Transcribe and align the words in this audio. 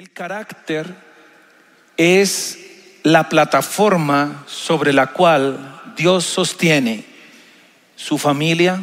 El 0.00 0.12
carácter 0.12 0.94
es 1.98 2.58
la 3.02 3.28
plataforma 3.28 4.44
sobre 4.46 4.94
la 4.94 5.08
cual 5.08 5.78
Dios 5.94 6.24
sostiene 6.24 7.04
su 7.96 8.16
familia, 8.16 8.80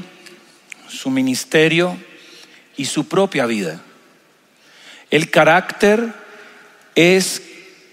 su 0.88 1.10
ministerio 1.10 1.98
y 2.76 2.86
su 2.86 3.08
propia 3.08 3.48
vida. 3.48 3.82
El 5.10 5.32
carácter 5.32 6.14
es 6.94 7.42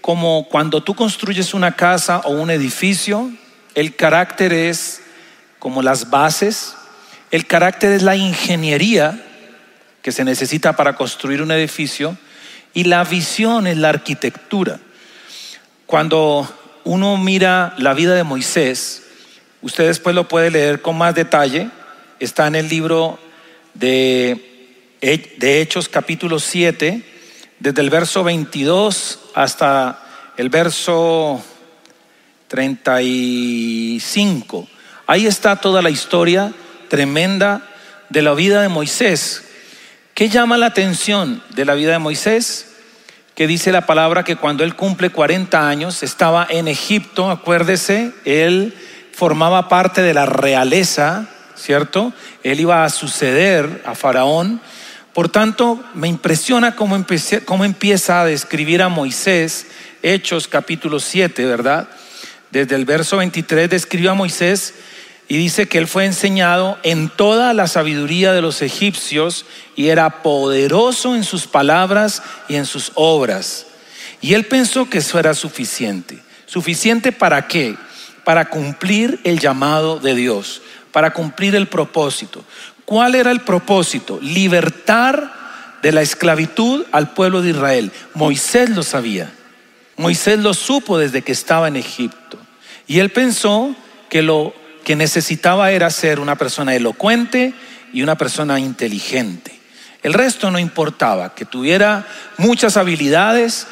como 0.01 0.47
cuando 0.47 0.83
tú 0.83 0.93
construyes 0.93 1.55
una 1.55 1.75
casa 1.75 2.19
o 2.25 2.29
un 2.29 2.51
edificio, 2.51 3.31
el 3.73 3.95
carácter 3.95 4.53
es 4.53 5.01
como 5.57 5.81
las 5.81 6.11
bases, 6.11 6.75
el 7.31 7.47
carácter 7.47 7.93
es 7.93 8.03
la 8.03 8.15
ingeniería 8.15 9.19
que 10.03 10.11
se 10.11 10.23
necesita 10.23 10.75
para 10.75 10.95
construir 10.95 11.41
un 11.41 11.49
edificio 11.49 12.15
y 12.75 12.83
la 12.83 13.03
visión 13.05 13.65
es 13.65 13.77
la 13.77 13.89
arquitectura. 13.89 14.79
Cuando 15.87 16.47
uno 16.83 17.17
mira 17.17 17.73
la 17.79 17.95
vida 17.95 18.13
de 18.13 18.23
Moisés, 18.23 19.01
usted 19.61 19.87
después 19.87 20.13
lo 20.13 20.27
puede 20.27 20.51
leer 20.51 20.81
con 20.81 20.97
más 20.97 21.15
detalle, 21.15 21.69
está 22.19 22.47
en 22.47 22.55
el 22.55 22.67
libro 22.69 23.17
de, 23.73 24.51
Hechos 25.01 25.87
capítulo 25.87 26.39
7, 26.39 27.01
desde 27.59 27.81
el 27.81 27.89
verso 27.89 28.25
22 28.25 29.19
hasta 29.33 30.03
el 30.35 30.49
verso 30.49 31.41
35. 32.49 34.67
Ahí 35.07 35.27
está 35.27 35.55
toda 35.55 35.81
la 35.81 35.89
historia 35.89 36.51
tremenda 36.89 37.61
de 38.09 38.21
la 38.21 38.33
vida 38.33 38.61
de 38.61 38.67
Moisés. 38.67 39.45
¿Qué 40.15 40.29
llama 40.29 40.57
la 40.57 40.67
atención 40.67 41.43
de 41.55 41.65
la 41.65 41.73
vida 41.73 41.91
de 41.91 41.99
Moisés? 41.99 42.67
Que 43.35 43.47
dice 43.47 43.73
la 43.73 43.85
palabra 43.85 44.23
que 44.23 44.37
cuando 44.37 44.63
él 44.63 44.73
cumple 44.73 45.09
40 45.09 45.67
años, 45.67 46.03
estaba 46.03 46.47
en 46.49 46.69
Egipto, 46.69 47.29
acuérdese, 47.29 48.13
él 48.23 48.73
formaba 49.11 49.67
parte 49.67 50.01
de 50.01 50.13
la 50.13 50.25
realeza, 50.25 51.27
¿cierto? 51.55 52.13
Él 52.43 52.61
iba 52.61 52.85
a 52.85 52.89
suceder 52.91 53.83
a 53.85 53.93
Faraón. 53.93 54.61
Por 55.11 55.27
tanto, 55.27 55.83
me 55.93 56.07
impresiona 56.07 56.77
cómo, 56.77 56.95
empieza 56.95 58.21
a 58.21 58.25
describir 58.25 58.83
a 58.83 58.87
Moisés, 58.87 59.67
Hechos 60.01 60.47
capítulo 60.47 61.01
7, 61.01 61.43
¿verdad? 61.43 61.89
Desde 62.51 62.75
el 62.75 62.85
verso 62.85 63.17
23 63.17 63.69
describe 63.69 64.07
a 64.07 64.13
Moisés 64.13 64.75
y 65.27 65.37
dice 65.37 65.67
que 65.67 65.79
él 65.79 65.87
fue 65.87 66.05
enseñado 66.05 66.77
en 66.83 67.09
toda 67.09 67.53
la 67.53 67.67
sabiduría 67.67 68.33
de 68.33 68.41
los 68.41 68.61
egipcios 68.61 69.45
y 69.75 69.87
era 69.87 70.21
poderoso 70.21 71.15
en 71.15 71.23
sus 71.23 71.47
palabras 71.47 72.21
y 72.47 72.55
en 72.55 72.65
sus 72.65 72.91
obras. 72.95 73.65
Y 74.21 74.33
él 74.33 74.45
pensó 74.45 74.89
que 74.89 74.99
eso 74.99 75.17
era 75.17 75.33
suficiente. 75.33 76.19
¿Suficiente 76.45 77.11
para 77.11 77.47
qué? 77.47 77.75
Para 78.23 78.49
cumplir 78.49 79.19
el 79.23 79.39
llamado 79.39 79.99
de 79.99 80.13
Dios, 80.13 80.61
para 80.91 81.11
cumplir 81.11 81.55
el 81.55 81.67
propósito. 81.67 82.43
¿Cuál 82.85 83.15
era 83.15 83.31
el 83.31 83.41
propósito? 83.41 84.19
Libertar 84.21 85.79
de 85.81 85.91
la 85.91 86.03
esclavitud 86.03 86.85
al 86.91 87.13
pueblo 87.13 87.41
de 87.41 87.49
Israel. 87.49 87.91
Moisés 88.13 88.69
lo 88.69 88.83
sabía. 88.83 89.31
Moisés 89.97 90.37
lo 90.39 90.53
supo 90.53 90.99
desde 90.99 91.23
que 91.23 91.31
estaba 91.31 91.67
en 91.67 91.77
Egipto. 91.77 92.37
Y 92.85 92.99
él 92.99 93.09
pensó 93.09 93.75
que 94.09 94.21
lo 94.21 94.53
que 94.85 94.95
necesitaba 94.95 95.71
era 95.71 95.89
ser 95.89 96.21
una 96.21 96.37
persona 96.37 96.75
elocuente 96.75 97.53
y 97.91 98.03
una 98.03 98.17
persona 98.17 98.59
inteligente. 98.59 99.59
El 100.03 100.13
resto 100.13 100.51
no 100.51 100.59
importaba, 100.59 101.33
que 101.33 101.43
tuviera 101.43 102.07
muchas 102.37 102.77
habilidades, 102.77 103.65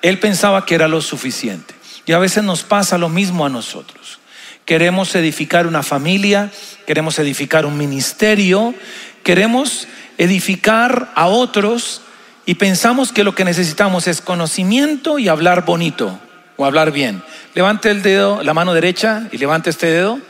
él 0.00 0.18
pensaba 0.18 0.64
que 0.64 0.74
era 0.74 0.88
lo 0.88 1.02
suficiente. 1.02 1.74
Y 2.06 2.12
a 2.12 2.18
veces 2.18 2.42
nos 2.42 2.62
pasa 2.62 2.96
lo 2.96 3.10
mismo 3.10 3.44
a 3.44 3.50
nosotros. 3.50 4.18
Queremos 4.64 5.14
edificar 5.14 5.66
una 5.66 5.82
familia, 5.82 6.50
queremos 6.86 7.18
edificar 7.18 7.66
un 7.66 7.76
ministerio, 7.76 8.74
queremos 9.22 9.86
edificar 10.16 11.12
a 11.14 11.26
otros 11.26 12.00
y 12.46 12.54
pensamos 12.54 13.12
que 13.12 13.24
lo 13.24 13.34
que 13.34 13.44
necesitamos 13.44 14.06
es 14.06 14.22
conocimiento 14.22 15.18
y 15.18 15.28
hablar 15.28 15.66
bonito 15.66 16.18
o 16.56 16.64
hablar 16.64 16.90
bien. 16.90 17.22
Levante 17.54 17.90
el 17.90 18.00
dedo, 18.02 18.42
la 18.42 18.54
mano 18.54 18.72
derecha 18.72 19.28
y 19.30 19.36
levante 19.36 19.68
este 19.68 19.88
dedo 19.88 20.20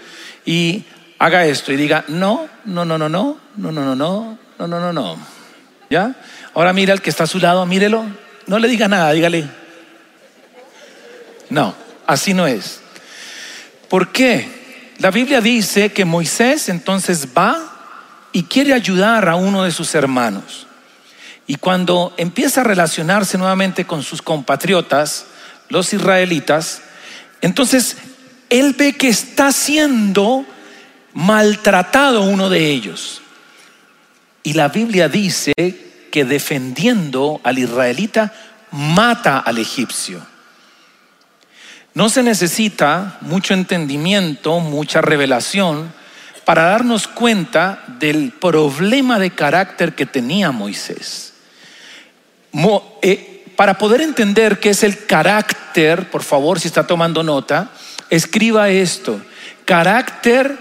y 0.44 0.84
haga 1.18 1.46
esto 1.46 1.72
y 1.72 1.76
diga, 1.76 2.04
no, 2.08 2.48
no, 2.64 2.84
no, 2.84 2.98
no, 2.98 3.08
no, 3.08 3.38
no, 3.56 3.72
no, 3.72 3.82
no, 3.84 3.94
no, 3.94 4.38
no, 4.58 4.66
no, 4.66 4.80
no, 4.80 4.92
no. 4.92 5.16
¿Ya? 5.90 6.14
Ahora 6.54 6.72
mira 6.72 6.92
al 6.92 7.02
que 7.02 7.10
está 7.10 7.24
a 7.24 7.28
su 7.28 7.38
lado, 7.38 7.64
mírelo. 7.66 8.04
No 8.46 8.58
le 8.58 8.68
diga 8.68 8.88
nada, 8.88 9.12
dígale. 9.12 9.48
No, 11.50 11.74
así 12.06 12.34
no 12.34 12.46
es. 12.46 12.80
¿Por 13.88 14.12
qué? 14.12 14.94
La 14.98 15.10
Biblia 15.10 15.40
dice 15.40 15.92
que 15.92 16.04
Moisés 16.04 16.68
entonces 16.68 17.28
va 17.36 17.74
y 18.32 18.44
quiere 18.44 18.72
ayudar 18.72 19.28
a 19.28 19.36
uno 19.36 19.64
de 19.64 19.70
sus 19.70 19.94
hermanos. 19.94 20.66
Y 21.46 21.56
cuando 21.56 22.14
empieza 22.16 22.62
a 22.62 22.64
relacionarse 22.64 23.36
nuevamente 23.36 23.84
con 23.84 24.02
sus 24.02 24.22
compatriotas, 24.22 25.26
los 25.68 25.92
israelitas, 25.92 26.82
entonces 27.40 27.96
él 28.54 28.74
ve 28.74 28.92
que 28.92 29.08
está 29.08 29.50
siendo 29.50 30.46
maltratado 31.12 32.22
uno 32.22 32.48
de 32.48 32.70
ellos. 32.70 33.20
Y 34.44 34.52
la 34.52 34.68
Biblia 34.68 35.08
dice 35.08 35.52
que 36.12 36.24
defendiendo 36.24 37.40
al 37.42 37.58
israelita 37.58 38.32
mata 38.70 39.40
al 39.40 39.58
egipcio. 39.58 40.24
No 41.94 42.08
se 42.08 42.22
necesita 42.22 43.18
mucho 43.22 43.54
entendimiento, 43.54 44.60
mucha 44.60 45.00
revelación 45.00 45.92
para 46.44 46.62
darnos 46.62 47.08
cuenta 47.08 47.82
del 47.98 48.30
problema 48.30 49.18
de 49.18 49.30
carácter 49.30 49.96
que 49.96 50.06
tenía 50.06 50.52
Moisés. 50.52 51.32
Eh, 53.02 53.44
para 53.56 53.78
poder 53.78 54.00
entender 54.00 54.60
qué 54.60 54.70
es 54.70 54.84
el 54.84 55.06
carácter, 55.06 56.08
por 56.08 56.22
favor, 56.22 56.60
si 56.60 56.68
está 56.68 56.86
tomando 56.86 57.24
nota, 57.24 57.70
escriba 58.16 58.68
esto. 58.68 59.20
Carácter 59.64 60.56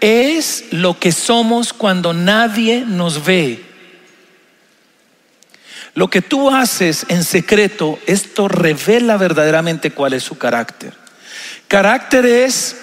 es 0.00 0.64
lo 0.72 0.98
que 0.98 1.12
somos 1.12 1.72
cuando 1.72 2.12
nadie 2.12 2.84
nos 2.86 3.24
ve. 3.24 3.64
Lo 5.94 6.08
que 6.08 6.22
tú 6.22 6.50
haces 6.50 7.04
en 7.08 7.22
secreto, 7.22 7.98
esto 8.06 8.48
revela 8.48 9.16
verdaderamente 9.16 9.90
cuál 9.90 10.14
es 10.14 10.22
su 10.22 10.38
carácter. 10.38 10.94
Carácter 11.68 12.24
es 12.24 12.76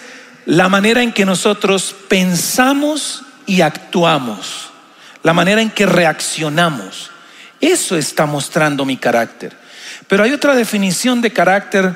la 0.46 0.69
manera 0.69 1.01
en 1.01 1.12
que 1.12 1.25
nosotros 1.25 1.96
pensamos 2.07 3.24
y 3.46 3.62
actuamos, 3.62 4.69
la 5.24 5.34
manera 5.34 5.62
en 5.62 5.72
que 5.72 5.86
reaccionamos. 5.86 7.09
Eso 7.59 7.97
está 7.97 8.25
mostrando 8.25 8.86
mi 8.86 8.97
carácter. 8.97 9.56
Pero 10.07 10.24
hay 10.24 10.31
otra 10.31 10.56
definición 10.56 11.22
de 11.22 11.34
carácter 11.34 11.96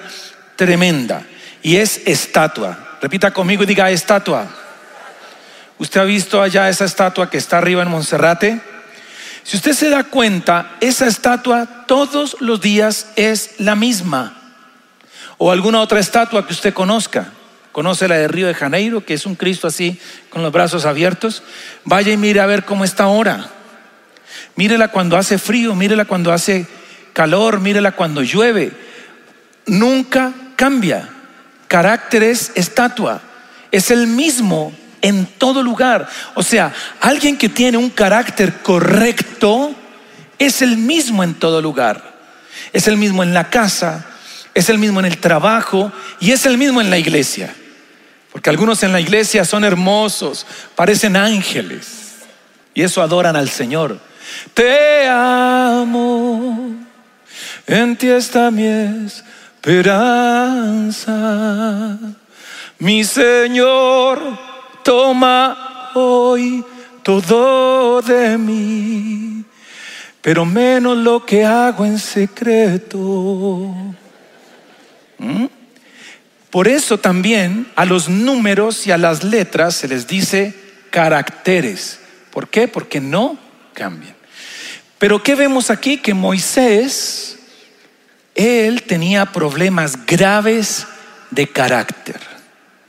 tremenda 0.55 1.23
y 1.63 1.77
es 1.77 2.01
estatua. 2.05 2.97
Repita 3.01 3.31
conmigo 3.31 3.63
y 3.63 3.65
diga 3.65 3.89
estatua. 3.89 4.47
¿Usted 5.79 6.01
ha 6.01 6.03
visto 6.03 6.41
allá 6.41 6.69
esa 6.69 6.85
estatua 6.85 7.29
que 7.29 7.37
está 7.37 7.57
arriba 7.57 7.81
en 7.81 7.89
Monserrate? 7.89 8.61
Si 9.43 9.57
usted 9.57 9.73
se 9.73 9.89
da 9.89 10.03
cuenta, 10.03 10.75
esa 10.81 11.07
estatua 11.07 11.85
todos 11.87 12.37
los 12.41 12.61
días 12.61 13.07
es 13.15 13.55
la 13.59 13.75
misma. 13.75 14.39
O 15.37 15.51
alguna 15.51 15.81
otra 15.81 15.99
estatua 15.99 16.45
que 16.45 16.53
usted 16.53 16.73
conozca. 16.73 17.31
Conoce 17.71 18.07
la 18.07 18.15
de 18.15 18.27
Río 18.27 18.47
de 18.47 18.53
Janeiro, 18.53 19.03
que 19.03 19.15
es 19.15 19.25
un 19.25 19.35
Cristo 19.35 19.67
así, 19.67 19.99
con 20.29 20.43
los 20.43 20.51
brazos 20.51 20.85
abiertos. 20.85 21.43
Vaya 21.85 22.11
y 22.13 22.17
mire 22.17 22.39
a 22.39 22.45
ver 22.45 22.65
cómo 22.65 22.83
está 22.83 23.05
ahora. 23.05 23.49
Mírela 24.55 24.89
cuando 24.89 25.17
hace 25.17 25.37
frío, 25.39 25.73
mírela 25.73 26.05
cuando 26.05 26.31
hace 26.31 26.67
calor, 27.13 27.59
mírela 27.59 27.93
cuando 27.93 28.21
llueve. 28.21 28.71
Nunca 29.65 30.31
cambia 30.55 31.12
carácter 31.67 32.23
es 32.23 32.51
estatua, 32.55 33.21
es 33.71 33.91
el 33.91 34.07
mismo 34.07 34.73
en 35.01 35.25
todo 35.25 35.61
lugar. 35.61 36.07
O 36.33 36.43
sea, 36.43 36.73
alguien 37.01 37.37
que 37.37 37.49
tiene 37.49 37.77
un 37.77 37.89
carácter 37.89 38.61
correcto 38.61 39.75
es 40.39 40.61
el 40.61 40.77
mismo 40.77 41.23
en 41.23 41.35
todo 41.35 41.61
lugar. 41.61 42.13
Es 42.71 42.87
el 42.87 42.97
mismo 42.97 43.23
en 43.23 43.33
la 43.33 43.49
casa, 43.49 44.05
es 44.53 44.69
el 44.69 44.77
mismo 44.77 44.99
en 44.99 45.05
el 45.07 45.17
trabajo 45.17 45.91
y 46.19 46.31
es 46.31 46.45
el 46.45 46.57
mismo 46.57 46.81
en 46.81 46.89
la 46.89 46.97
iglesia. 46.97 47.53
Porque 48.31 48.49
algunos 48.49 48.81
en 48.83 48.91
la 48.91 49.01
iglesia 49.01 49.45
son 49.45 49.63
hermosos, 49.63 50.45
parecen 50.75 51.15
ángeles 51.15 52.03
y 52.73 52.81
eso 52.81 53.01
adoran 53.01 53.35
al 53.35 53.49
Señor. 53.49 53.99
Te 54.53 55.07
amo, 55.07 56.75
en 57.67 57.95
ti 57.97 58.07
está 58.07 58.49
mi 58.49 58.65
esperanza. 58.65 59.23
Mi 62.79 63.03
Señor, 63.05 64.19
toma 64.83 65.91
hoy 65.93 66.65
todo 67.01 68.01
de 68.01 68.37
mí. 68.37 69.45
pero 70.21 70.45
menos 70.45 70.97
lo 70.97 71.25
que 71.25 71.45
hago 71.45 71.85
en 71.85 71.97
secreto. 71.99 72.97
¿Mm? 75.17 75.45
Por 76.49 76.67
eso 76.67 76.97
también 76.97 77.67
a 77.75 77.85
los 77.85 78.09
números 78.09 78.85
y 78.85 78.91
a 78.91 78.97
las 78.97 79.23
letras 79.23 79.75
se 79.75 79.87
les 79.87 80.07
dice 80.07 80.53
caracteres. 80.89 81.99
¿Por 82.31 82.49
qué? 82.49 82.67
Porque 82.67 82.99
no 82.99 83.37
cambian. 83.73 84.15
Pero 84.97 85.23
¿qué 85.23 85.35
vemos 85.35 85.69
aquí? 85.69 85.97
Que 85.97 86.13
Moisés, 86.13 87.39
él 88.35 88.83
tenía 88.83 89.25
problemas 89.27 90.05
graves 90.05 90.87
de 91.31 91.47
carácter. 91.47 92.19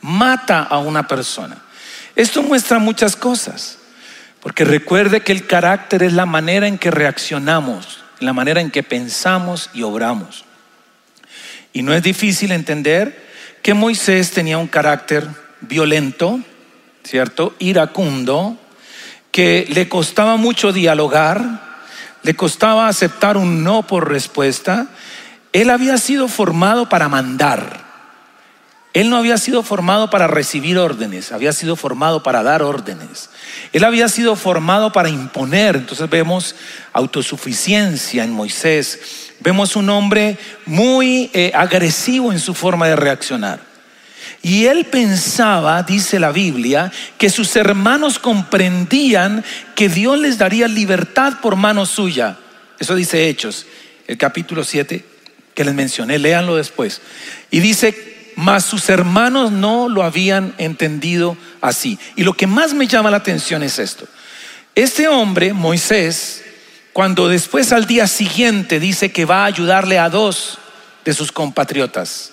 Mata 0.01 0.63
a 0.63 0.79
una 0.79 1.07
persona. 1.07 1.57
Esto 2.17 2.43
muestra 2.43 2.79
muchas 2.79 3.17
cosas. 3.17 3.79
Porque 4.45 4.67
recuerde 4.67 5.23
que 5.23 5.33
el 5.33 5.47
carácter 5.47 6.03
es 6.03 6.13
la 6.13 6.27
manera 6.27 6.69
en 6.69 6.77
que 6.77 6.91
reaccionamos, 6.91 8.05
la 8.21 8.35
manera 8.35 8.61
en 8.61 8.71
que 8.71 8.83
pensamos 8.83 9.71
y 9.73 9.83
obramos. 9.83 10.45
Y 11.73 11.81
no 11.81 11.95
es 11.95 12.03
difícil 12.03 12.53
entender 12.53 13.25
que 13.63 13.73
Moisés 13.73 14.33
tenía 14.33 14.59
un 14.59 14.67
carácter 14.67 15.27
violento, 15.63 16.41
¿cierto? 17.05 17.55
Iracundo, 17.59 18.59
que 19.33 19.67
le 19.71 19.89
costaba 19.89 20.37
mucho 20.37 20.75
dialogar, 20.75 21.41
le 22.23 22.37
costaba 22.37 22.87
aceptar 22.87 23.39
un 23.39 23.65
no 23.65 23.87
por 23.87 24.11
respuesta. 24.11 24.89
Él 25.55 25.71
había 25.71 25.97
sido 25.99 26.27
formado 26.27 26.89
para 26.89 27.09
mandar. 27.09 27.85
Él 28.93 29.09
no 29.09 29.17
había 29.17 29.39
sido 29.39 29.63
formado 29.63 30.11
para 30.11 30.27
recibir 30.27 30.79
órdenes, 30.79 31.31
había 31.31 31.53
sido 31.53 31.77
formado 31.77 32.25
para 32.25 32.43
dar 32.43 32.63
órdenes. 32.63 33.31
Él 33.73 33.85
había 33.85 34.09
sido 34.09 34.35
formado 34.35 34.91
para 34.91 35.09
imponer. 35.09 35.77
Entonces 35.77 36.11
vemos 36.11 36.57
autosuficiencia 36.93 38.25
en 38.25 38.33
Moisés. 38.33 39.31
Vemos 39.41 39.77
un 39.77 39.91
hombre 39.91 40.39
muy 40.67 41.31
eh, 41.33 41.53
agresivo 41.55 42.33
en 42.33 42.41
su 42.41 42.53
forma 42.53 42.89
de 42.89 42.97
reaccionar. 42.97 43.61
Y 44.43 44.67
él 44.67 44.87
pensaba, 44.87 45.85
dice 45.85 46.19
la 46.19 46.33
Biblia, 46.33 46.91
que 47.17 47.31
sus 47.31 47.55
hermanos 47.55 48.19
comprendían 48.19 49.45
que 49.77 49.89
Dios 49.89 50.19
les 50.19 50.37
daría 50.37 50.67
libertad 50.67 51.35
por 51.41 51.55
mano 51.55 51.87
suya. 51.87 52.39
Eso 52.77 52.97
dice 52.97 53.29
Hechos, 53.29 53.67
el 54.09 54.19
capítulo 54.19 54.65
7 54.65 55.14
que 55.55 55.65
les 55.65 55.75
mencioné, 55.75 56.19
léanlo 56.19 56.57
después. 56.57 57.01
Y 57.51 57.61
dice 57.61 58.15
mas 58.37 58.65
sus 58.65 58.89
hermanos 58.89 59.53
no 59.53 59.89
lo 59.89 60.03
habían 60.03 60.55
entendido 60.59 61.37
así. 61.61 61.99
Y 62.17 62.25
lo 62.25 62.35
que 62.35 62.47
más 62.47 62.75
me 62.75 62.87
llama 62.87 63.11
la 63.11 63.19
atención 63.19 63.63
es 63.63 63.79
esto. 63.79 64.07
Este 64.75 65.07
hombre, 65.09 65.53
Moisés, 65.53 66.45
cuando 66.93 67.29
después 67.29 67.73
al 67.73 67.87
día 67.87 68.07
siguiente 68.07 68.81
dice 68.81 69.13
que 69.13 69.25
va 69.25 69.43
a 69.43 69.47
ayudarle 69.47 69.99
a 69.99 70.11
dos 70.11 70.59
de 71.05 71.15
sus 71.15 71.31
compatriotas, 71.31 72.33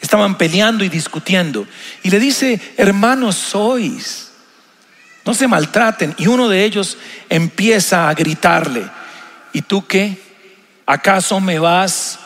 estaban 0.00 0.36
peleando 0.36 0.84
y 0.84 0.88
discutiendo, 0.88 1.66
y 2.02 2.10
le 2.10 2.20
dice, 2.20 2.60
hermanos 2.76 3.36
sois, 3.36 4.30
no 5.24 5.34
se 5.34 5.48
maltraten. 5.48 6.14
Y 6.18 6.26
uno 6.26 6.48
de 6.48 6.64
ellos 6.64 6.98
empieza 7.28 8.08
a 8.08 8.14
gritarle, 8.14 8.88
¿y 9.52 9.62
tú 9.62 9.86
qué? 9.86 10.16
¿Acaso 10.86 11.40
me 11.40 11.58
vas 11.58 12.18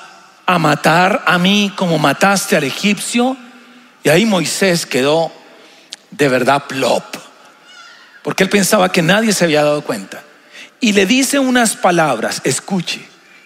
a 0.46 0.58
matar 0.58 1.22
a 1.26 1.38
mí 1.38 1.72
como 1.76 1.98
mataste 1.98 2.56
al 2.56 2.64
egipcio. 2.64 3.36
Y 4.02 4.08
ahí 4.08 4.26
Moisés 4.26 4.86
quedó 4.86 5.32
de 6.10 6.28
verdad 6.28 6.64
plop, 6.66 7.04
porque 8.22 8.42
él 8.42 8.48
pensaba 8.48 8.90
que 8.92 9.02
nadie 9.02 9.32
se 9.32 9.44
había 9.44 9.64
dado 9.64 9.82
cuenta. 9.82 10.22
Y 10.80 10.92
le 10.92 11.06
dice 11.06 11.38
unas 11.38 11.76
palabras, 11.76 12.40
escuche, 12.44 13.00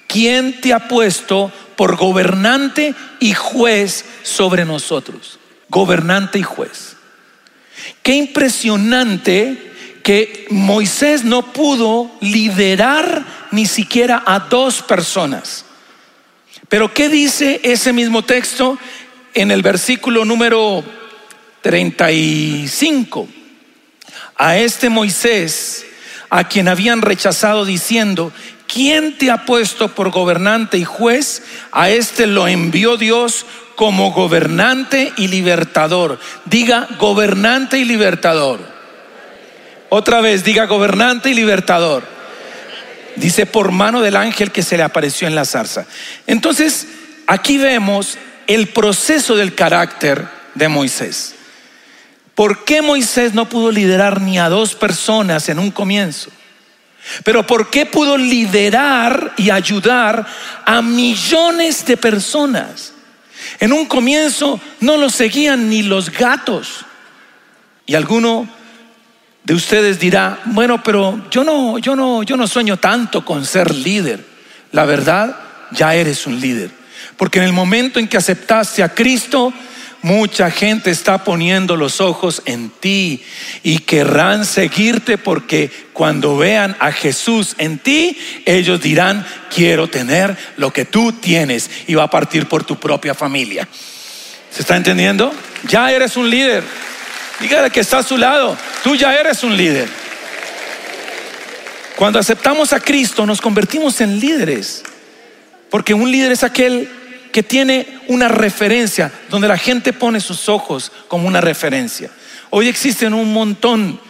¿quién 0.07 0.61
te 0.61 0.73
ha 0.73 0.89
puesto 0.89 1.53
por 1.77 1.97
gobernante 1.97 2.95
y 3.21 3.35
juez 3.35 4.05
sobre 4.23 4.65
nosotros? 4.65 5.39
Gobernante 5.69 6.39
y 6.39 6.43
juez. 6.43 6.97
Qué 8.03 8.15
impresionante 8.15 10.01
que 10.03 10.47
Moisés 10.51 11.25
no 11.25 11.53
pudo 11.53 12.11
liderar 12.21 13.25
ni 13.51 13.67
siquiera 13.67 14.23
a 14.25 14.39
dos 14.39 14.81
personas. 14.81 15.66
Pero 16.69 16.93
¿qué 16.93 17.09
dice 17.09 17.61
ese 17.63 17.93
mismo 17.93 18.23
texto 18.23 18.79
en 19.35 19.51
el 19.51 19.63
versículo 19.63 20.25
número 20.25 20.83
35? 21.63 23.29
A 24.37 24.57
este 24.57 24.91
Moisés, 24.91 25.87
a 26.29 26.49
quien 26.49 26.69
habían 26.69 27.03
rechazado 27.03 27.65
diciendo, 27.65 28.33
¿quién 28.67 29.17
te 29.17 29.31
ha 29.31 29.45
puesto 29.45 29.95
por 29.95 30.11
gobernante 30.11 30.79
y 30.79 30.85
juez? 30.85 31.43
A 31.71 31.91
este 31.91 32.27
lo 32.27 32.49
envió 32.49 32.97
Dios 32.97 33.47
como 33.77 34.13
gobernante 34.13 35.13
y 35.17 35.29
libertador. 35.29 36.19
Diga 36.47 36.89
gobernante 36.99 37.79
y 37.79 37.85
libertador. 37.85 38.59
Otra 39.89 40.21
vez, 40.21 40.43
diga 40.43 40.67
gobernante 40.67 41.31
y 41.31 41.35
libertador. 41.35 42.16
Dice, 43.17 43.47
por 43.47 43.73
mano 43.73 44.03
del 44.03 44.17
ángel 44.17 44.53
que 44.53 44.63
se 44.63 44.77
le 44.77 44.83
apareció 44.83 45.27
en 45.27 45.35
la 45.35 45.45
zarza. 45.45 45.87
Entonces, 46.27 46.87
aquí 47.27 47.59
vemos 47.59 48.19
el 48.47 48.69
proceso 48.69 49.37
del 49.37 49.55
carácter 49.55 50.29
de 50.55 50.69
Moisés. 50.69 51.35
¿Por 52.35 52.65
qué 52.65 52.83
Moisés 52.83 53.33
no 53.33 53.49
pudo 53.49 53.71
liderar 53.71 54.21
ni 54.21 54.39
a 54.39 54.49
dos 54.49 54.75
personas 54.75 55.49
en 55.49 55.59
un 55.59 55.71
comienzo? 55.71 56.31
Pero 57.25 57.47
¿por 57.47 57.71
qué 57.71 57.87
pudo 57.87 58.19
liderar 58.19 59.33
y 59.37 59.51
ayudar 59.51 60.27
a 60.65 60.83
millones 60.83 61.87
de 61.87 61.97
personas? 61.97 62.93
En 63.61 63.73
un 63.73 63.87
comienzo 63.87 64.61
no 64.81 64.97
lo 64.97 65.09
seguían 65.09 65.71
ni 65.71 65.83
los 65.83 66.11
gatos. 66.11 66.85
Y 67.87 67.95
alguno 67.95 68.49
de 69.47 69.55
ustedes 69.55 70.01
dirá, 70.01 70.41
bueno, 70.47 70.83
pero 70.83 71.23
yo 71.31 71.45
no, 71.45 71.79
yo 71.79 71.95
no, 71.95 72.25
yo 72.25 72.37
no 72.37 72.49
sueño 72.49 72.79
tanto 72.79 73.25
con 73.25 73.47
ser 73.47 73.73
líder. 73.73 74.25
La 74.73 74.85
verdad, 74.85 75.37
ya 75.71 75.95
eres 75.95 76.27
un 76.27 76.41
líder. 76.41 76.69
Porque 77.17 77.39
en 77.39 77.45
el 77.45 77.53
momento 77.53 78.01
en 78.01 78.09
que 78.09 78.17
aceptaste 78.17 78.83
a 78.83 78.89
Cristo, 78.89 79.53
mucha 80.03 80.51
gente 80.51 80.91
está 80.91 81.23
poniendo 81.23 81.77
los 81.77 82.01
ojos 82.01 82.43
en 82.45 82.71
ti 82.71 83.23
y 83.63 83.79
querrán 83.79 84.45
seguirte 84.45 85.17
porque 85.17 85.71
cuando 85.93 86.37
vean 86.37 86.77
a 86.81 86.91
Jesús 86.91 87.55
en 87.59 87.79
ti, 87.79 88.19
ellos 88.47 88.81
dirán, 88.81 89.25
quiero 89.55 89.87
tener 89.87 90.37
lo 90.57 90.73
que 90.73 90.87
tú 90.87 91.13
tienes 91.13 91.71
y 91.87 91.95
va 91.95 92.03
a 92.03 92.11
partir 92.11 92.47
por 92.49 92.65
tu 92.65 92.81
propia 92.81 93.15
familia. 93.15 93.69
¿Se 94.51 94.63
está 94.63 94.77
entendiendo? 94.77 95.33
Ya 95.69 95.93
eres 95.93 96.17
un 96.17 96.29
líder. 96.29 96.65
Dígale 97.41 97.71
que 97.71 97.81
está 97.81 97.99
a 97.99 98.03
su 98.03 98.17
lado. 98.17 98.57
Tú 98.83 98.95
ya 98.97 99.15
eres 99.15 99.43
un 99.45 99.57
líder. 99.57 99.89
Cuando 101.97 102.19
aceptamos 102.19 102.73
a 102.73 102.81
Cristo 102.81 103.27
nos 103.27 103.41
convertimos 103.41 104.01
en 104.01 104.21
líderes. 104.21 104.83
Porque 105.71 105.95
un 105.95 106.11
líder 106.11 106.33
es 106.33 106.45
aquel 106.45 106.89
que 107.33 107.43
tiene 107.43 107.99
una 108.09 108.29
referencia, 108.29 109.13
donde 109.29 109.49
la 109.49 109.59
gente 109.59 109.93
pone 109.93 110.21
sus 110.21 110.49
ojos 110.49 110.91
como 111.09 111.29
una 111.29 111.41
referencia. 111.41 112.11
Hoy 112.51 112.69
existen 112.69 113.13
un 113.13 113.33
montón 113.33 114.01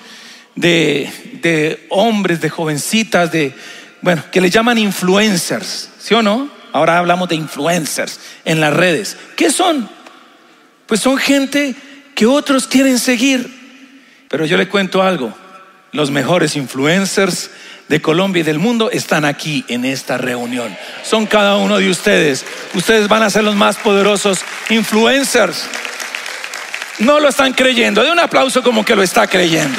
de, 0.55 1.11
de 1.43 1.87
hombres, 1.91 2.41
de 2.41 2.51
jovencitas, 2.51 3.33
de, 3.33 3.53
bueno, 4.01 4.23
que 4.31 4.41
le 4.41 4.51
llaman 4.51 4.79
influencers, 4.79 5.91
¿sí 5.99 6.15
o 6.15 6.23
no? 6.23 6.51
Ahora 6.73 6.99
hablamos 6.99 7.29
de 7.29 7.35
influencers 7.35 8.21
en 8.45 8.61
las 8.61 8.73
redes. 8.73 9.17
¿Qué 9.35 9.51
son? 9.51 9.89
Pues 10.87 11.01
son 11.01 11.17
gente 11.17 11.75
que 12.17 12.27
otros 12.27 12.67
quieren 12.67 12.99
seguir. 12.99 13.49
Pero 14.29 14.45
yo 14.47 14.57
le 14.57 14.69
cuento 14.69 15.03
algo, 15.03 15.33
los 15.93 16.11
mejores 16.11 16.57
influencers 16.57 17.51
de 17.89 18.03
Colombia 18.03 18.41
y 18.41 18.43
del 18.43 18.59
mundo 18.59 18.91
están 18.91 19.25
aquí 19.25 19.65
en 19.69 19.85
esta 19.85 20.19
reunión. 20.19 20.77
Son 21.05 21.27
cada 21.27 21.57
uno 21.57 21.79
de 21.79 21.89
ustedes. 21.89 22.45
Ustedes 22.75 23.07
van 23.07 23.23
a 23.23 23.31
ser 23.31 23.45
los 23.45 23.55
más 23.55 23.77
poderosos 23.77 24.41
influencers. 24.71 25.67
No 26.99 27.21
lo 27.21 27.29
están 27.29 27.53
creyendo. 27.53 28.03
De 28.03 28.11
un 28.11 28.19
aplauso 28.19 28.63
como 28.63 28.85
que 28.85 28.97
lo 28.97 29.03
está 29.03 29.29
creyendo. 29.29 29.79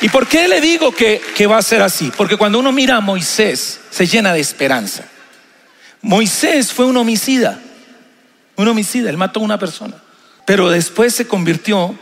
¿Y 0.00 0.10
por 0.10 0.28
qué 0.28 0.46
le 0.46 0.60
digo 0.60 0.92
que, 0.92 1.20
que 1.34 1.46
va 1.48 1.56
a 1.58 1.62
ser 1.62 1.82
así? 1.82 2.12
Porque 2.16 2.36
cuando 2.36 2.60
uno 2.60 2.70
mira 2.70 2.96
a 2.96 3.00
Moisés, 3.00 3.80
se 3.90 4.06
llena 4.06 4.32
de 4.32 4.40
esperanza. 4.40 5.02
Moisés 6.02 6.72
fue 6.72 6.86
un 6.86 6.96
homicida, 6.96 7.60
un 8.56 8.68
homicida, 8.68 9.10
él 9.10 9.16
mató 9.16 9.40
a 9.40 9.44
una 9.44 9.58
persona, 9.58 9.94
pero 10.46 10.70
después 10.70 11.14
se 11.14 11.26
convirtió 11.26 11.96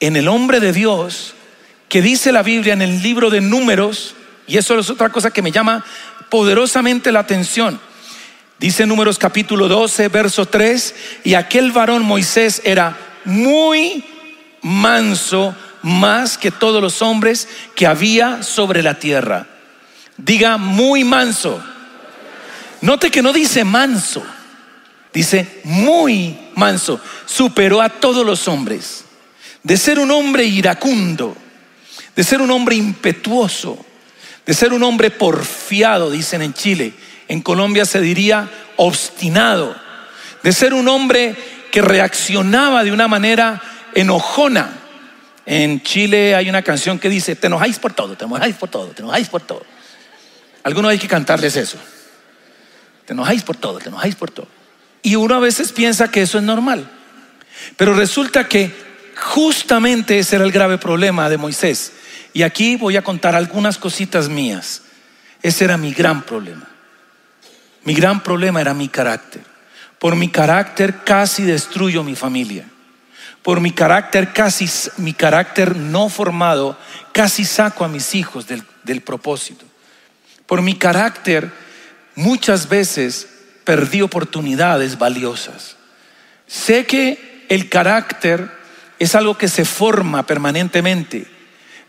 en 0.00 0.16
el 0.16 0.28
hombre 0.28 0.60
de 0.60 0.72
Dios 0.72 1.34
que 1.88 2.02
dice 2.02 2.32
la 2.32 2.42
Biblia 2.42 2.72
en 2.72 2.82
el 2.82 3.02
libro 3.02 3.28
de 3.30 3.40
números, 3.40 4.14
y 4.46 4.56
eso 4.56 4.78
es 4.78 4.88
otra 4.88 5.10
cosa 5.10 5.30
que 5.30 5.42
me 5.42 5.52
llama 5.52 5.84
poderosamente 6.30 7.12
la 7.12 7.20
atención. 7.20 7.78
Dice 8.58 8.86
números 8.86 9.18
capítulo 9.18 9.68
12, 9.68 10.08
verso 10.08 10.46
3, 10.46 10.94
y 11.24 11.34
aquel 11.34 11.70
varón 11.72 12.02
Moisés 12.04 12.62
era 12.64 12.96
muy 13.24 14.04
manso 14.62 15.54
más 15.82 16.38
que 16.38 16.50
todos 16.50 16.80
los 16.80 17.02
hombres 17.02 17.48
que 17.74 17.86
había 17.86 18.42
sobre 18.42 18.82
la 18.82 18.98
tierra. 18.98 19.46
Diga 20.16 20.56
muy 20.56 21.04
manso. 21.04 21.62
Note 22.82 23.12
que 23.12 23.22
no 23.22 23.32
dice 23.32 23.64
manso, 23.64 24.22
dice 25.12 25.60
muy 25.64 26.36
manso. 26.56 27.00
Superó 27.26 27.80
a 27.80 27.88
todos 27.88 28.26
los 28.26 28.48
hombres. 28.48 29.04
De 29.62 29.76
ser 29.76 30.00
un 30.00 30.10
hombre 30.10 30.44
iracundo, 30.44 31.36
de 32.16 32.24
ser 32.24 32.40
un 32.40 32.50
hombre 32.50 32.74
impetuoso, 32.74 33.78
de 34.44 34.52
ser 34.52 34.72
un 34.72 34.82
hombre 34.82 35.12
porfiado, 35.12 36.10
dicen 36.10 36.42
en 36.42 36.54
Chile. 36.54 36.92
En 37.28 37.40
Colombia 37.40 37.84
se 37.84 38.00
diría 38.00 38.50
obstinado, 38.76 39.76
de 40.42 40.52
ser 40.52 40.74
un 40.74 40.88
hombre 40.88 41.36
que 41.70 41.80
reaccionaba 41.82 42.82
de 42.82 42.90
una 42.90 43.06
manera 43.06 43.62
enojona. 43.94 44.80
En 45.46 45.84
Chile 45.84 46.34
hay 46.34 46.48
una 46.48 46.62
canción 46.62 46.98
que 46.98 47.08
dice, 47.08 47.36
te 47.36 47.46
enojáis 47.46 47.78
por 47.78 47.92
todo, 47.92 48.16
te 48.16 48.24
enojáis 48.24 48.56
por 48.56 48.68
todo, 48.68 48.88
te 48.88 49.02
enojáis 49.02 49.28
por 49.28 49.42
todo. 49.42 49.64
Algunos 50.64 50.90
hay 50.90 50.98
que 50.98 51.08
cantarles 51.08 51.54
eso. 51.54 51.78
Te 53.06 53.12
enojáis 53.12 53.42
por 53.42 53.56
todo, 53.56 53.78
te 53.78 53.88
enojáis 53.88 54.14
por 54.14 54.30
todo. 54.30 54.48
Y 55.02 55.16
uno 55.16 55.34
a 55.34 55.40
veces 55.40 55.72
piensa 55.72 56.10
que 56.10 56.22
eso 56.22 56.38
es 56.38 56.44
normal. 56.44 56.88
Pero 57.76 57.94
resulta 57.94 58.48
que 58.48 58.72
justamente 59.16 60.18
ese 60.18 60.36
era 60.36 60.44
el 60.44 60.52
grave 60.52 60.78
problema 60.78 61.28
de 61.28 61.38
Moisés. 61.38 61.92
Y 62.32 62.42
aquí 62.42 62.76
voy 62.76 62.96
a 62.96 63.02
contar 63.02 63.34
algunas 63.34 63.78
cositas 63.78 64.28
mías. 64.28 64.82
Ese 65.42 65.64
era 65.64 65.76
mi 65.76 65.92
gran 65.92 66.22
problema. 66.22 66.68
Mi 67.84 67.94
gran 67.94 68.22
problema 68.22 68.60
era 68.60 68.74
mi 68.74 68.88
carácter. 68.88 69.42
Por 69.98 70.16
mi 70.16 70.28
carácter 70.28 71.02
casi 71.04 71.42
destruyo 71.42 72.04
mi 72.04 72.14
familia. 72.14 72.64
Por 73.42 73.60
mi 73.60 73.72
carácter 73.72 74.32
casi, 74.32 74.70
mi 74.98 75.14
carácter 75.14 75.76
no 75.76 76.08
formado, 76.08 76.78
casi 77.12 77.44
saco 77.44 77.84
a 77.84 77.88
mis 77.88 78.14
hijos 78.14 78.46
del, 78.46 78.62
del 78.84 79.00
propósito. 79.00 79.64
Por 80.46 80.62
mi 80.62 80.76
carácter 80.76 81.50
muchas 82.14 82.68
veces 82.68 83.28
perdí 83.64 84.02
oportunidades 84.02 84.98
valiosas. 84.98 85.76
Sé 86.46 86.86
que 86.86 87.46
el 87.48 87.68
carácter 87.68 88.50
es 88.98 89.14
algo 89.14 89.36
que 89.36 89.48
se 89.48 89.64
forma 89.64 90.26
permanentemente 90.26 91.26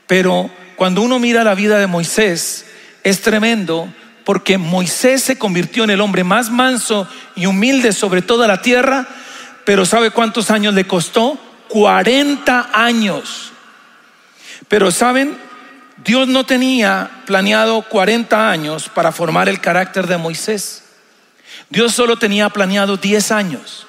pero 0.07 0.49
cuando 0.75 1.01
uno 1.01 1.19
mira 1.19 1.43
la 1.43 1.55
vida 1.55 1.79
de 1.79 1.87
Moisés, 1.87 2.65
es 3.03 3.21
tremendo 3.21 3.91
porque 4.23 4.57
Moisés 4.57 5.23
se 5.23 5.37
convirtió 5.37 5.83
en 5.83 5.89
el 5.89 6.01
hombre 6.01 6.23
más 6.23 6.49
manso 6.49 7.07
y 7.35 7.45
humilde 7.45 7.91
sobre 7.93 8.21
toda 8.21 8.47
la 8.47 8.61
tierra, 8.61 9.07
pero 9.65 9.85
¿sabe 9.85 10.11
cuántos 10.11 10.51
años 10.51 10.73
le 10.73 10.85
costó? 10.85 11.39
40 11.69 12.69
años. 12.73 13.51
Pero 14.67 14.91
¿saben? 14.91 15.37
Dios 16.03 16.27
no 16.27 16.45
tenía 16.45 17.09
planeado 17.25 17.81
40 17.83 18.49
años 18.49 18.89
para 18.89 19.11
formar 19.11 19.47
el 19.47 19.61
carácter 19.61 20.05
de 20.05 20.17
Moisés. 20.17 20.83
Dios 21.69 21.93
solo 21.93 22.17
tenía 22.17 22.49
planeado 22.49 22.97
10 22.97 23.31
años. 23.31 23.87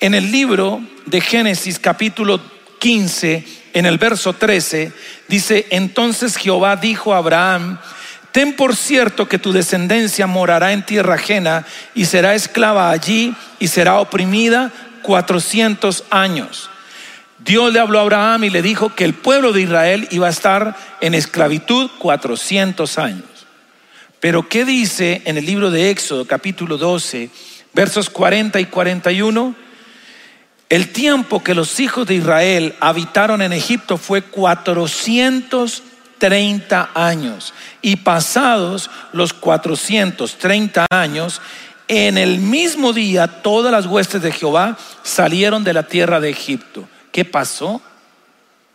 En 0.00 0.14
el 0.14 0.30
libro 0.30 0.82
de 1.06 1.20
Génesis 1.22 1.78
capítulo 1.78 2.40
15, 2.78 3.44
en 3.72 3.86
el 3.86 3.96
verso 3.96 4.34
13, 4.34 4.92
dice, 5.26 5.66
entonces 5.70 6.36
Jehová 6.36 6.76
dijo 6.76 7.14
a 7.14 7.18
Abraham, 7.18 7.78
ten 8.30 8.54
por 8.54 8.76
cierto 8.76 9.26
que 9.26 9.38
tu 9.38 9.52
descendencia 9.52 10.26
morará 10.26 10.72
en 10.72 10.84
tierra 10.84 11.14
ajena 11.14 11.64
y 11.94 12.04
será 12.04 12.34
esclava 12.34 12.90
allí 12.90 13.34
y 13.58 13.68
será 13.68 13.98
oprimida 13.98 14.70
cuatrocientos 15.02 16.04
años. 16.10 16.68
Dios 17.38 17.72
le 17.72 17.80
habló 17.80 17.98
a 17.98 18.02
Abraham 18.02 18.44
y 18.44 18.50
le 18.50 18.62
dijo 18.62 18.94
que 18.94 19.04
el 19.04 19.14
pueblo 19.14 19.52
de 19.52 19.62
Israel 19.62 20.06
iba 20.10 20.28
a 20.28 20.30
estar 20.30 20.76
en 21.00 21.14
esclavitud 21.14 21.90
cuatrocientos 21.98 22.98
años. 22.98 23.24
Pero 24.20 24.48
¿qué 24.48 24.64
dice 24.64 25.22
en 25.24 25.36
el 25.36 25.44
libro 25.44 25.68
de 25.70 25.90
Éxodo 25.90 26.24
capítulo 26.26 26.78
12, 26.78 27.30
versos 27.74 28.08
40 28.08 28.60
y 28.60 28.66
41? 28.66 29.56
El 30.70 30.92
tiempo 30.92 31.42
que 31.42 31.54
los 31.54 31.78
hijos 31.78 32.06
de 32.06 32.14
Israel 32.14 32.74
habitaron 32.80 33.42
en 33.42 33.52
Egipto 33.52 33.98
fue 33.98 34.22
430 34.22 36.90
años. 36.94 37.52
Y 37.82 37.96
pasados 37.96 38.88
los 39.12 39.34
430 39.34 40.86
años, 40.90 41.42
en 41.86 42.16
el 42.16 42.38
mismo 42.38 42.94
día 42.94 43.42
todas 43.42 43.70
las 43.70 43.84
huestes 43.84 44.22
de 44.22 44.32
Jehová 44.32 44.78
salieron 45.02 45.64
de 45.64 45.74
la 45.74 45.82
tierra 45.82 46.18
de 46.18 46.30
Egipto. 46.30 46.88
¿Qué 47.14 47.24
pasó? 47.24 47.80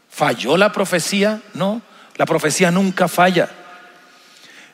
¿Falló 0.09 0.55
la 0.55 0.71
profecía? 0.71 1.41
No, 1.53 1.81
la 2.15 2.25
profecía 2.25 2.71
nunca 2.71 3.09
falla. 3.09 3.49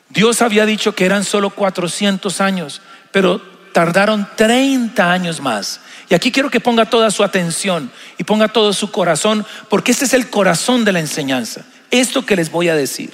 Dios 0.08 0.40
había 0.40 0.64
dicho 0.66 0.94
que 0.94 1.04
eran 1.04 1.24
solo 1.24 1.50
400 1.50 2.40
años, 2.40 2.80
pero 3.10 3.42
tardaron 3.72 4.28
30 4.36 5.10
años 5.10 5.40
más. 5.40 5.80
Y 6.08 6.14
aquí 6.14 6.30
quiero 6.30 6.48
que 6.48 6.60
ponga 6.60 6.88
toda 6.88 7.10
su 7.10 7.24
atención 7.24 7.90
y 8.18 8.22
ponga 8.22 8.46
todo 8.46 8.72
su 8.72 8.92
corazón, 8.92 9.44
porque 9.68 9.90
este 9.90 10.04
es 10.04 10.12
el 10.12 10.30
corazón 10.30 10.84
de 10.84 10.92
la 10.92 11.00
enseñanza. 11.00 11.66
Esto 11.90 12.24
que 12.24 12.36
les 12.36 12.52
voy 12.52 12.68
a 12.68 12.76
decir, 12.76 13.12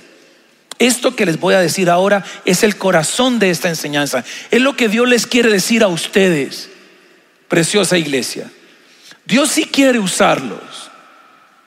esto 0.78 1.16
que 1.16 1.24
les 1.24 1.40
voy 1.40 1.54
a 1.54 1.60
decir 1.60 1.88
ahora 1.88 2.24
es 2.44 2.62
el 2.62 2.76
corazón 2.76 3.38
de 3.38 3.48
esta 3.48 3.70
enseñanza. 3.70 4.22
Es 4.50 4.60
lo 4.60 4.76
que 4.76 4.90
Dios 4.90 5.08
les 5.08 5.26
quiere 5.26 5.50
decir 5.50 5.82
a 5.82 5.88
ustedes, 5.88 6.68
preciosa 7.48 7.96
iglesia. 7.96 8.50
Dios 9.24 9.50
sí 9.50 9.64
quiere 9.64 9.98
usarlos. 9.98 10.90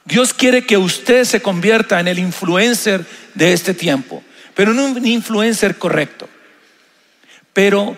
Dios 0.04 0.34
quiere 0.34 0.66
que 0.66 0.78
usted 0.78 1.24
se 1.24 1.42
convierta 1.42 2.00
en 2.00 2.08
el 2.08 2.20
influencer 2.20 3.06
de 3.34 3.54
este 3.54 3.74
tiempo, 3.74 4.24
pero 4.54 4.74
no 4.74 4.86
un 4.86 5.06
influencer 5.06 5.78
correcto. 5.78 6.30
Pero 7.54 7.98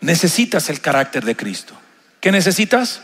necesitas 0.00 0.68
el 0.68 0.80
carácter 0.80 1.24
de 1.24 1.36
Cristo. 1.36 1.74
¿Qué 2.20 2.32
necesitas? 2.32 3.02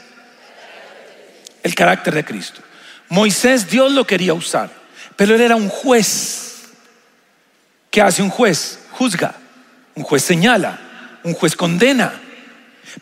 El 1.63 1.75
carácter 1.75 2.15
de 2.15 2.25
Cristo. 2.25 2.61
Moisés 3.09 3.71
Dios 3.71 3.93
lo 3.93 4.07
quería 4.07 4.35
usar, 4.35 4.71
pero 5.17 5.35
él 5.35 5.41
era 5.41 5.55
un 5.55 5.69
juez. 5.69 6.65
¿Qué 7.91 8.03
hace 8.03 8.23
un 8.23 8.31
juez? 8.31 8.81
Juzga. 8.91 9.37
Un 9.95 10.03
juez 10.03 10.25
señala, 10.25 10.81
un 11.23 11.35
juez 11.35 11.55
condena. 11.55 12.21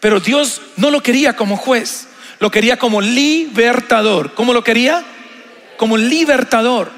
Pero 0.00 0.20
Dios 0.20 0.60
no 0.76 0.90
lo 0.90 1.02
quería 1.02 1.34
como 1.34 1.56
juez, 1.56 2.06
lo 2.42 2.50
quería 2.50 2.76
como 2.76 3.00
libertador. 3.00 4.34
¿Cómo 4.34 4.52
lo 4.52 4.64
quería? 4.64 5.04
Como 5.76 5.96
libertador. 5.96 6.90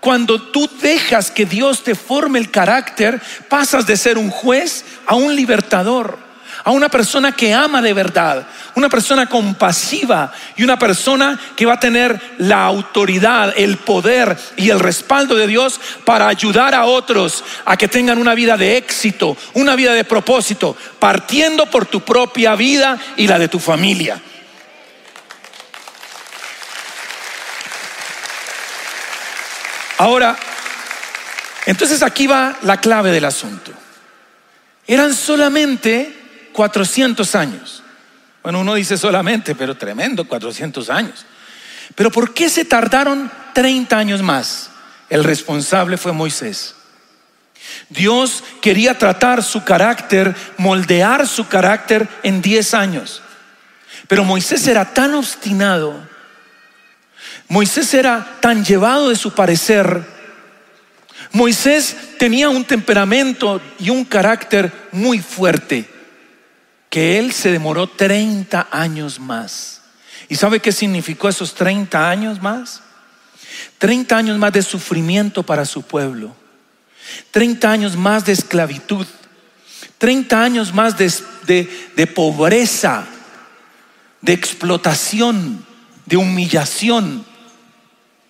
Cuando 0.00 0.40
tú 0.40 0.70
dejas 0.80 1.30
que 1.30 1.44
Dios 1.44 1.84
te 1.84 1.94
forme 1.94 2.38
el 2.38 2.50
carácter, 2.50 3.20
pasas 3.50 3.86
de 3.86 3.98
ser 3.98 4.16
un 4.16 4.30
juez 4.30 4.86
a 5.06 5.16
un 5.16 5.36
libertador, 5.36 6.16
a 6.64 6.70
una 6.70 6.88
persona 6.88 7.32
que 7.32 7.52
ama 7.52 7.82
de 7.82 7.92
verdad, 7.92 8.46
una 8.74 8.88
persona 8.88 9.26
compasiva 9.26 10.32
y 10.56 10.64
una 10.64 10.78
persona 10.78 11.38
que 11.54 11.66
va 11.66 11.74
a 11.74 11.80
tener 11.80 12.18
la 12.38 12.64
autoridad, 12.64 13.52
el 13.58 13.76
poder 13.76 14.34
y 14.56 14.70
el 14.70 14.80
respaldo 14.80 15.34
de 15.34 15.46
Dios 15.46 15.78
para 16.06 16.26
ayudar 16.26 16.74
a 16.74 16.86
otros 16.86 17.44
a 17.66 17.76
que 17.76 17.86
tengan 17.86 18.16
una 18.16 18.34
vida 18.34 18.56
de 18.56 18.78
éxito, 18.78 19.36
una 19.52 19.76
vida 19.76 19.92
de 19.92 20.04
propósito, 20.04 20.74
partiendo 20.98 21.66
por 21.66 21.84
tu 21.84 22.00
propia 22.00 22.54
vida 22.54 22.98
y 23.18 23.26
la 23.26 23.38
de 23.38 23.48
tu 23.48 23.58
familia. 23.58 24.22
Ahora, 30.00 30.34
entonces 31.66 32.02
aquí 32.02 32.26
va 32.26 32.56
la 32.62 32.78
clave 32.78 33.10
del 33.10 33.26
asunto. 33.26 33.70
Eran 34.86 35.12
solamente 35.12 36.48
400 36.54 37.34
años. 37.34 37.82
Bueno, 38.42 38.60
uno 38.60 38.76
dice 38.76 38.96
solamente, 38.96 39.54
pero 39.54 39.76
tremendo, 39.76 40.26
400 40.26 40.88
años. 40.88 41.26
Pero 41.94 42.10
¿por 42.10 42.32
qué 42.32 42.48
se 42.48 42.64
tardaron 42.64 43.30
30 43.52 43.98
años 43.98 44.22
más? 44.22 44.70
El 45.10 45.22
responsable 45.22 45.98
fue 45.98 46.12
Moisés. 46.12 46.76
Dios 47.90 48.42
quería 48.62 48.96
tratar 48.96 49.42
su 49.42 49.64
carácter, 49.64 50.34
moldear 50.56 51.28
su 51.28 51.46
carácter 51.46 52.08
en 52.22 52.40
10 52.40 52.72
años. 52.72 53.20
Pero 54.08 54.24
Moisés 54.24 54.66
era 54.66 54.94
tan 54.94 55.12
obstinado 55.12 56.08
Moisés 57.50 57.92
era 57.94 58.38
tan 58.40 58.64
llevado 58.64 59.08
de 59.08 59.16
su 59.16 59.32
parecer. 59.32 60.06
Moisés 61.32 61.96
tenía 62.16 62.48
un 62.48 62.64
temperamento 62.64 63.60
y 63.80 63.90
un 63.90 64.04
carácter 64.04 64.72
muy 64.92 65.18
fuerte 65.18 65.90
que 66.88 67.18
él 67.18 67.32
se 67.32 67.50
demoró 67.50 67.88
30 67.88 68.68
años 68.70 69.18
más. 69.18 69.82
¿Y 70.28 70.36
sabe 70.36 70.60
qué 70.60 70.70
significó 70.70 71.28
esos 71.28 71.52
30 71.56 72.08
años 72.08 72.40
más? 72.40 72.82
30 73.78 74.16
años 74.16 74.38
más 74.38 74.52
de 74.52 74.62
sufrimiento 74.62 75.42
para 75.42 75.64
su 75.64 75.82
pueblo. 75.82 76.36
30 77.32 77.68
años 77.68 77.96
más 77.96 78.24
de 78.24 78.32
esclavitud. 78.32 79.08
30 79.98 80.40
años 80.40 80.72
más 80.72 80.96
de, 80.96 81.68
de 81.96 82.06
pobreza, 82.06 83.06
de 84.20 84.34
explotación, 84.34 85.66
de 86.06 86.16
humillación. 86.16 87.29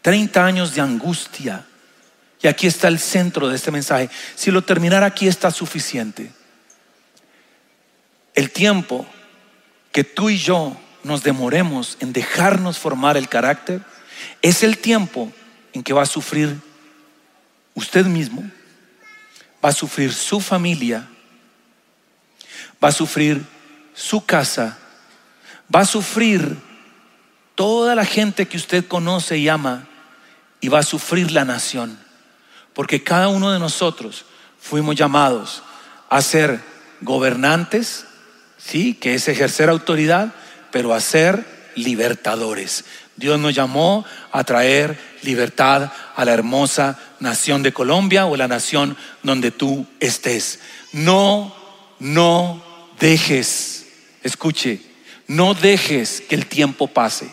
30 0.02 0.45
años 0.45 0.75
de 0.75 0.80
angustia. 0.80 1.66
Y 2.42 2.49
aquí 2.49 2.66
está 2.66 2.88
el 2.88 2.99
centro 2.99 3.49
de 3.49 3.57
este 3.57 3.71
mensaje. 3.71 4.09
Si 4.35 4.50
lo 4.50 4.62
terminara 4.62 5.07
aquí 5.07 5.28
está 5.28 5.50
suficiente. 5.50 6.33
El 8.35 8.50
tiempo 8.50 9.07
que 9.92 10.04
tú 10.04 10.30
y 10.30 10.38
yo 10.38 10.76
nos 11.02 11.23
demoremos 11.23 11.97
en 12.00 12.12
dejarnos 12.12 12.78
formar 12.78 13.16
el 13.16 13.28
carácter 13.28 13.83
es 14.40 14.62
el 14.62 14.78
tiempo 14.78 15.33
en 15.73 15.83
que 15.83 15.92
va 15.92 16.02
a 16.02 16.07
sufrir 16.07 16.57
usted 17.75 18.07
mismo, 18.07 18.42
va 19.64 19.71
a 19.71 19.73
sufrir 19.73 20.12
su 20.12 20.40
familia, 20.40 21.09
va 22.83 22.88
a 22.88 22.92
sufrir 22.92 23.45
su 23.95 24.25
casa, 24.25 24.78
va 25.75 25.80
a 25.80 25.87
sufrir 25.87 26.57
toda 27.54 27.95
la 27.95 28.04
gente 28.04 28.47
que 28.49 28.57
usted 28.57 28.87
conoce 28.87 29.37
y 29.37 29.49
ama 29.49 29.89
y 30.61 30.69
va 30.69 30.81
a 30.81 30.85
sufrir 30.85 31.31
la 31.33 31.45
nación. 31.45 31.99
Porque 32.75 33.02
cada 33.02 33.29
uno 33.29 33.50
de 33.50 33.59
nosotros 33.59 34.25
fuimos 34.61 34.97
llamados 34.97 35.62
a 36.09 36.23
ser 36.23 36.61
gobernantes, 37.00 38.07
sí, 38.59 38.95
que 38.95 39.14
es 39.14 39.29
ejercer 39.29 39.69
autoridad, 39.69 40.33
pero 40.71 40.95
a 40.95 41.00
ser 41.00 41.45
libertadores. 41.75 42.85
Dios 43.17 43.38
nos 43.38 43.55
llamó 43.55 44.05
a 44.33 44.45
traer 44.45 44.99
libertad 45.23 45.93
a 46.17 46.25
la 46.25 46.33
hermosa 46.33 46.99
nación 47.21 47.62
de 47.62 47.73
Colombia 47.73 48.26
o 48.26 48.37
la 48.37 48.49
nación 48.49 48.97
donde 49.23 49.50
tú 49.50 49.87
estés. 50.00 50.61
No, 50.93 51.55
no 51.99 52.64
dejes, 52.99 53.87
escuche, 54.23 54.81
no 55.26 55.55
dejes 55.55 56.23
que 56.23 56.35
el 56.35 56.47
tiempo 56.47 56.88
pase, 56.88 57.31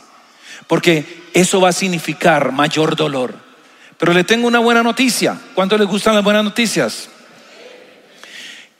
porque 0.67 1.23
eso 1.33 1.61
va 1.61 1.69
a 1.69 1.73
significar 1.73 2.51
mayor 2.51 2.95
dolor. 2.95 3.35
Pero 3.97 4.13
le 4.13 4.23
tengo 4.23 4.47
una 4.47 4.59
buena 4.59 4.83
noticia. 4.83 5.39
¿Cuánto 5.55 5.77
les 5.77 5.87
gustan 5.87 6.15
las 6.15 6.23
buenas 6.23 6.43
noticias? 6.43 7.09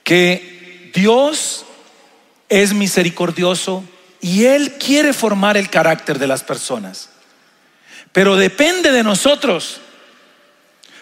Que 0.04 0.90
Dios 0.94 1.64
es 2.48 2.72
misericordioso 2.72 3.84
y 4.20 4.44
Él 4.44 4.74
quiere 4.78 5.12
formar 5.12 5.56
el 5.56 5.70
carácter 5.70 6.18
de 6.18 6.26
las 6.26 6.44
personas. 6.44 7.10
Pero 8.12 8.36
depende 8.36 8.92
de 8.92 9.02
nosotros. 9.02 9.80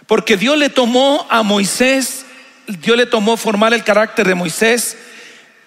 Porque 0.07 0.37
Dios 0.37 0.57
le 0.57 0.71
tomó 0.71 1.27
a 1.29 1.43
Moisés, 1.43 2.25
Dios 2.67 2.97
le 2.97 3.07
tomó 3.07 3.37
formar 3.37 3.75
el 3.75 3.85
carácter 3.85 4.27
de 4.27 4.35
Moisés. 4.35 4.97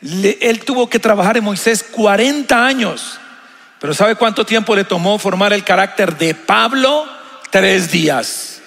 él 0.01 0.63
tuvo 0.63 0.89
que 0.89 0.99
trabajar 0.99 1.37
en 1.37 1.43
Moisés 1.43 1.83
40 1.83 2.65
años. 2.65 3.18
Pero 3.79 3.93
¿sabe 3.93 4.15
cuánto 4.15 4.45
tiempo 4.45 4.75
le 4.75 4.83
tomó 4.83 5.17
formar 5.17 5.53
el 5.53 5.63
carácter 5.63 6.17
de 6.17 6.35
Pablo? 6.35 7.05
Tres 7.49 7.91
días. 7.91 8.58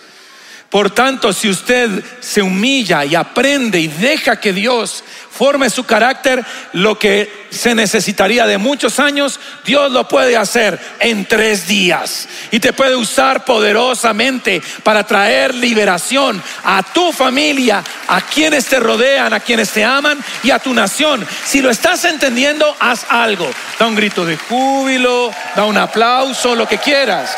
Por 0.73 0.89
tanto, 0.89 1.35
si 1.35 1.51
usted 1.51 2.03
se 2.21 2.41
humilla 2.41 3.05
y 3.05 3.15
aprende 3.15 3.79
y 3.79 3.89
deja 3.89 4.41
que 4.41 4.55
Dios 4.55 5.05
forme 5.31 5.69
su 5.69 5.85
carácter, 5.85 6.43
lo 6.73 6.99
que 6.99 7.47
se 7.51 7.75
necesitaría 7.75 8.47
de 8.47 8.57
muchos 8.57 8.99
años, 8.99 9.39
Dios 9.67 9.93
lo 9.93 10.09
puede 10.09 10.35
hacer 10.35 10.81
en 10.99 11.27
tres 11.27 11.67
días. 11.67 12.27
Y 12.51 12.59
te 12.59 12.73
puede 12.73 12.97
usar 12.97 13.45
poderosamente 13.45 14.63
para 14.83 15.05
traer 15.05 15.55
liberación 15.55 16.43
a 16.65 16.83
tu 16.83 17.13
familia, 17.13 17.85
a 18.09 18.23
quienes 18.23 18.65
te 18.65 18.81
rodean, 18.81 19.35
a 19.35 19.41
quienes 19.41 19.69
te 19.73 19.85
aman 19.85 20.25
y 20.43 20.53
a 20.53 20.59
tu 20.59 20.73
nación. 20.73 21.29
Si 21.45 21.61
lo 21.61 21.69
estás 21.69 22.07
entendiendo, 22.07 22.75
haz 22.81 23.05
algo. 23.11 23.47
Da 23.79 23.87
un 23.87 23.95
grito 23.95 24.25
de 24.25 24.39
júbilo, 24.39 25.33
da 25.55 25.67
un 25.67 25.77
aplauso, 25.77 26.55
lo 26.55 26.67
que 26.67 26.79
quieras. 26.79 27.37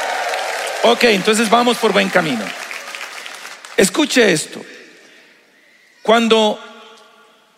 Ok, 0.85 1.03
entonces 1.03 1.51
vamos 1.51 1.79
por 1.79 1.93
buen 1.93 2.11
camino. 2.11 2.64
Escuche 3.77 4.33
esto. 4.33 4.65
Cuando 6.03 6.61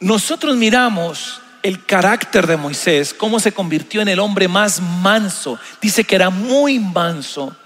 nosotros 0.01 0.57
miramos 0.57 1.41
el 1.63 1.85
carácter 1.85 2.47
de 2.47 2.57
Moisés, 2.57 3.13
cómo 3.13 3.41
se 3.41 3.53
convirtió 3.53 4.01
en 4.01 4.09
el 4.09 4.21
hombre 4.21 4.47
más 4.47 4.81
manso, 4.81 5.59
dice 5.81 6.05
que 6.05 6.15
era 6.15 6.31
muy 6.31 6.79
manso. 6.79 7.57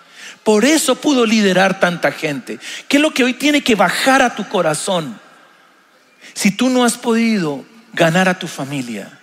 Por 0.42 0.64
eso 0.64 0.94
pudo 0.94 1.26
liderar 1.26 1.78
tanta 1.78 2.10
gente. 2.12 2.58
¿Qué 2.88 2.96
es 2.96 3.02
lo 3.02 3.12
que 3.12 3.24
hoy 3.24 3.34
tiene 3.34 3.62
que 3.62 3.74
bajar 3.74 4.22
a 4.22 4.34
tu 4.34 4.48
corazón? 4.48 5.20
Si 6.32 6.50
tú 6.50 6.70
no 6.70 6.84
has 6.84 6.96
podido 6.96 7.64
ganar 7.92 8.28
a 8.28 8.38
tu 8.38 8.48
familia, 8.48 9.18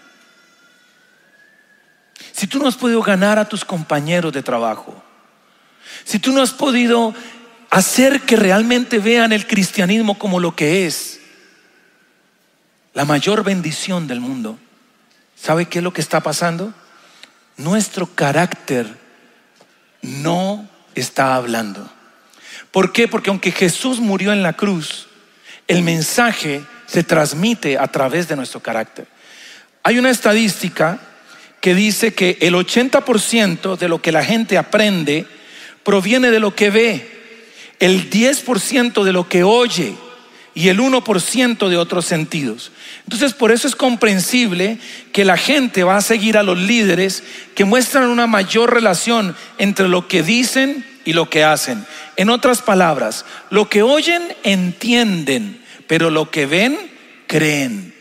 si 2.32 2.45
tú 2.45 2.60
no 2.60 2.67
has 2.67 2.75
podido 2.75 3.01
ganar 3.01 3.39
a 3.39 3.49
tus 3.49 3.65
compañeros 3.65 4.32
de 4.32 4.43
trabajo, 4.43 5.04
si 6.04 6.19
tú 6.19 6.32
no 6.32 6.41
has 6.41 6.51
podido 6.51 7.15
hacer 7.69 8.21
que 8.21 8.36
realmente 8.36 8.99
vean 8.99 9.32
el 9.32 9.47
cristianismo 9.47 10.17
como 10.17 10.39
lo 10.39 10.56
que 10.56 10.86
es. 10.86 11.19
La 12.93 13.06
mayor 13.06 13.43
bendición 13.43 14.08
del 14.08 14.19
mundo. 14.19 14.58
¿Sabe 15.36 15.65
qué 15.65 15.80
es 15.80 15.84
lo 15.84 15.93
que 15.93 16.01
está 16.01 16.21
pasando? 16.21 16.73
Nuestro 17.58 18.08
carácter 18.08 18.88
no 20.01 20.67
está 20.95 21.36
hablando. 21.36 21.91
¿Por 22.71 22.91
qué? 22.91 23.08
Porque 23.08 23.30
aunque 23.30 23.51
Jesús 23.51 23.99
murió 23.99 24.34
en 24.34 24.43
la 24.43 24.53
cruz, 24.53 25.08
el 25.67 25.84
mensaje 25.84 26.63
se 26.86 27.03
transmite 27.03 27.77
a 27.77 27.88
través 27.88 28.27
de 28.27 28.36
nuestro 28.36 28.62
carácter. 28.62 29.08
Hay 29.84 29.99
una 29.99 30.10
estadística 30.10 30.99
que 31.62 31.75
dice 31.75 32.13
que 32.13 32.38
el 32.41 32.56
80% 32.56 33.77
de 33.77 33.89
lo 33.89 34.01
que 34.01 34.12
la 34.12 34.23
gente 34.23 34.58
aprende 34.58 35.25
proviene 35.84 36.32
de 36.32 36.39
lo 36.39 36.56
que 36.56 36.69
ve 36.69 37.16
el 37.79 38.09
10% 38.09 39.03
de 39.03 39.13
lo 39.13 39.27
que 39.29 39.43
oye 39.43 39.95
y 40.53 40.69
el 40.69 40.79
1% 40.79 41.69
de 41.69 41.77
otros 41.77 42.05
sentidos. 42.05 42.71
Entonces, 43.03 43.33
por 43.33 43.51
eso 43.51 43.67
es 43.67 43.75
comprensible 43.75 44.79
que 45.13 45.23
la 45.23 45.37
gente 45.37 45.83
va 45.83 45.97
a 45.97 46.01
seguir 46.01 46.37
a 46.37 46.43
los 46.43 46.57
líderes 46.57 47.23
que 47.53 47.63
muestran 47.63 48.09
una 48.09 48.25
mayor 48.25 48.73
relación 48.73 49.35
entre 49.59 49.87
lo 49.87 50.07
que 50.07 50.23
dicen 50.23 50.83
y 51.05 51.13
lo 51.13 51.29
que 51.29 51.43
hacen. 51.43 51.85
En 52.15 52.31
otras 52.31 52.63
palabras, 52.63 53.23
lo 53.51 53.69
que 53.69 53.83
oyen 53.83 54.23
entienden, 54.43 55.61
pero 55.85 56.09
lo 56.09 56.31
que 56.31 56.47
ven 56.47 56.75
creen. 57.27 57.93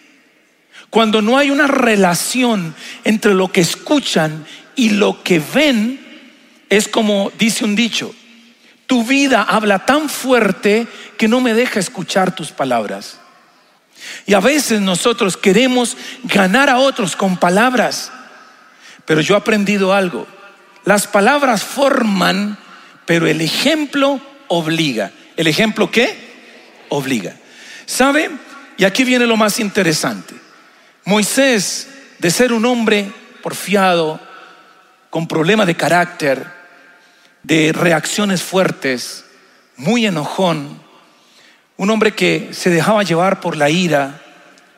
Cuando 0.88 1.20
no 1.20 1.36
hay 1.36 1.50
una 1.50 1.66
relación 1.66 2.74
entre 3.04 3.34
lo 3.34 3.52
que 3.52 3.60
escuchan 3.60 4.46
y 4.76 4.90
lo 4.90 5.22
que 5.22 5.42
ven, 5.54 6.00
es 6.70 6.88
como 6.88 7.30
dice 7.38 7.66
un 7.66 7.76
dicho, 7.76 8.14
tu 8.86 9.04
vida 9.04 9.42
habla 9.42 9.84
tan 9.84 10.08
fuerte 10.08 10.86
que 11.18 11.28
no 11.28 11.40
me 11.40 11.54
deja 11.54 11.80
escuchar 11.80 12.34
tus 12.34 12.52
palabras. 12.52 13.18
Y 14.26 14.34
a 14.34 14.40
veces 14.40 14.80
nosotros 14.80 15.36
queremos 15.36 15.96
ganar 16.24 16.68
a 16.68 16.78
otros 16.78 17.16
con 17.16 17.36
palabras, 17.36 18.12
pero 19.04 19.20
yo 19.20 19.34
he 19.34 19.38
aprendido 19.38 19.92
algo. 19.92 20.26
Las 20.84 21.06
palabras 21.06 21.64
forman, 21.64 22.58
pero 23.06 23.26
el 23.26 23.40
ejemplo 23.40 24.20
obliga. 24.48 25.10
¿El 25.36 25.46
ejemplo 25.46 25.90
qué? 25.90 26.84
Obliga. 26.88 27.34
¿Sabe? 27.86 28.30
Y 28.76 28.84
aquí 28.84 29.04
viene 29.04 29.26
lo 29.26 29.36
más 29.36 29.58
interesante. 29.58 30.34
Moisés, 31.04 31.88
de 32.18 32.30
ser 32.30 32.52
un 32.52 32.64
hombre 32.64 33.10
porfiado, 33.42 34.20
con 35.10 35.26
problemas 35.26 35.66
de 35.66 35.76
carácter, 35.76 36.46
de 37.46 37.72
reacciones 37.72 38.42
fuertes, 38.42 39.24
muy 39.76 40.04
enojón, 40.04 40.80
un 41.76 41.90
hombre 41.90 42.12
que 42.12 42.48
se 42.50 42.70
dejaba 42.70 43.04
llevar 43.04 43.38
por 43.38 43.56
la 43.56 43.70
ira, 43.70 44.20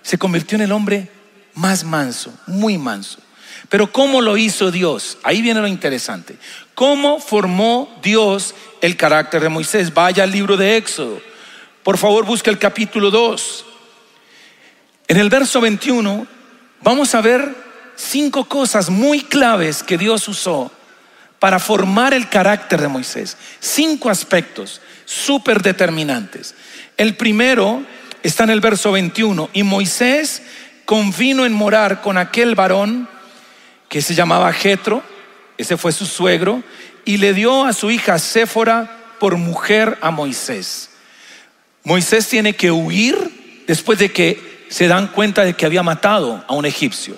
se 0.02 0.18
convirtió 0.18 0.56
en 0.56 0.62
el 0.62 0.72
hombre 0.72 1.08
más 1.54 1.82
manso, 1.82 2.30
muy 2.46 2.76
manso. 2.76 3.20
Pero 3.70 3.90
¿cómo 3.90 4.20
lo 4.20 4.36
hizo 4.36 4.70
Dios? 4.70 5.16
Ahí 5.22 5.40
viene 5.40 5.60
lo 5.60 5.66
interesante. 5.66 6.36
¿Cómo 6.74 7.20
formó 7.20 7.98
Dios 8.02 8.54
el 8.82 8.98
carácter 8.98 9.42
de 9.42 9.48
Moisés? 9.48 9.94
Vaya 9.94 10.24
al 10.24 10.30
libro 10.30 10.58
de 10.58 10.76
Éxodo. 10.76 11.22
Por 11.82 11.96
favor, 11.96 12.26
busca 12.26 12.50
el 12.50 12.58
capítulo 12.58 13.10
2. 13.10 13.64
En 15.08 15.16
el 15.16 15.30
verso 15.30 15.62
21 15.62 16.26
vamos 16.82 17.14
a 17.14 17.22
ver 17.22 17.54
cinco 17.96 18.44
cosas 18.44 18.90
muy 18.90 19.22
claves 19.22 19.82
que 19.82 19.96
Dios 19.96 20.28
usó 20.28 20.70
para 21.38 21.58
formar 21.58 22.14
el 22.14 22.28
carácter 22.28 22.80
de 22.80 22.88
Moisés. 22.88 23.36
Cinco 23.60 24.10
aspectos 24.10 24.80
súper 25.04 25.62
determinantes. 25.62 26.54
El 26.96 27.16
primero 27.16 27.82
está 28.22 28.44
en 28.44 28.50
el 28.50 28.60
verso 28.60 28.92
21. 28.92 29.50
Y 29.52 29.62
Moisés 29.62 30.42
convino 30.84 31.46
en 31.46 31.52
morar 31.52 32.00
con 32.00 32.18
aquel 32.18 32.54
varón 32.54 33.08
que 33.88 34.02
se 34.02 34.14
llamaba 34.14 34.52
Jetro, 34.52 35.02
ese 35.56 35.76
fue 35.76 35.92
su 35.92 36.06
suegro, 36.06 36.62
y 37.04 37.16
le 37.16 37.32
dio 37.32 37.64
a 37.64 37.72
su 37.72 37.90
hija 37.90 38.18
Séfora 38.18 39.14
por 39.18 39.36
mujer 39.36 39.96
a 40.00 40.10
Moisés. 40.10 40.90
Moisés 41.84 42.28
tiene 42.28 42.54
que 42.54 42.70
huir 42.70 43.64
después 43.66 43.98
de 43.98 44.12
que 44.12 44.66
se 44.68 44.88
dan 44.88 45.08
cuenta 45.08 45.44
de 45.44 45.54
que 45.54 45.64
había 45.64 45.82
matado 45.82 46.44
a 46.46 46.54
un 46.54 46.66
egipcio. 46.66 47.16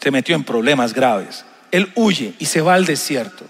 Se 0.00 0.12
metió 0.12 0.36
en 0.36 0.44
problemas 0.44 0.94
graves 0.94 1.44
él 1.70 1.92
huye 1.94 2.34
y 2.38 2.46
se 2.46 2.60
va 2.60 2.74
al 2.74 2.84
desierto. 2.84 3.44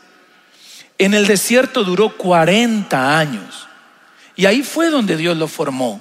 En 0.98 1.14
el 1.14 1.26
desierto 1.26 1.84
duró 1.84 2.16
40 2.16 3.18
años. 3.18 3.68
Y 4.34 4.46
ahí 4.46 4.62
fue 4.62 4.90
donde 4.90 5.16
Dios 5.16 5.36
lo 5.36 5.48
formó. 5.48 6.00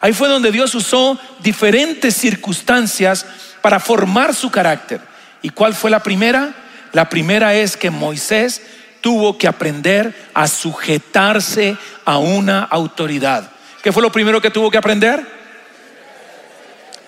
Ahí 0.00 0.12
fue 0.12 0.28
donde 0.28 0.52
Dios 0.52 0.74
usó 0.74 1.18
diferentes 1.40 2.14
circunstancias 2.14 3.26
para 3.62 3.80
formar 3.80 4.34
su 4.34 4.50
carácter. 4.50 5.00
¿Y 5.42 5.50
cuál 5.50 5.74
fue 5.74 5.90
la 5.90 6.02
primera? 6.02 6.54
La 6.92 7.08
primera 7.08 7.54
es 7.54 7.76
que 7.76 7.90
Moisés 7.90 8.62
tuvo 9.00 9.38
que 9.38 9.48
aprender 9.48 10.14
a 10.34 10.48
sujetarse 10.48 11.76
a 12.04 12.18
una 12.18 12.62
autoridad. 12.62 13.50
¿Qué 13.82 13.92
fue 13.92 14.02
lo 14.02 14.12
primero 14.12 14.40
que 14.40 14.50
tuvo 14.50 14.70
que 14.70 14.78
aprender? 14.78 15.24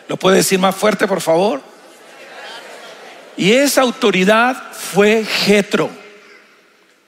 ¿Lo 0.08 0.16
puede 0.16 0.36
decir 0.36 0.58
más 0.58 0.74
fuerte, 0.74 1.06
por 1.06 1.20
favor? 1.20 1.62
Y 3.38 3.52
esa 3.52 3.82
autoridad 3.82 4.72
fue 4.72 5.24
Jetro. 5.24 5.88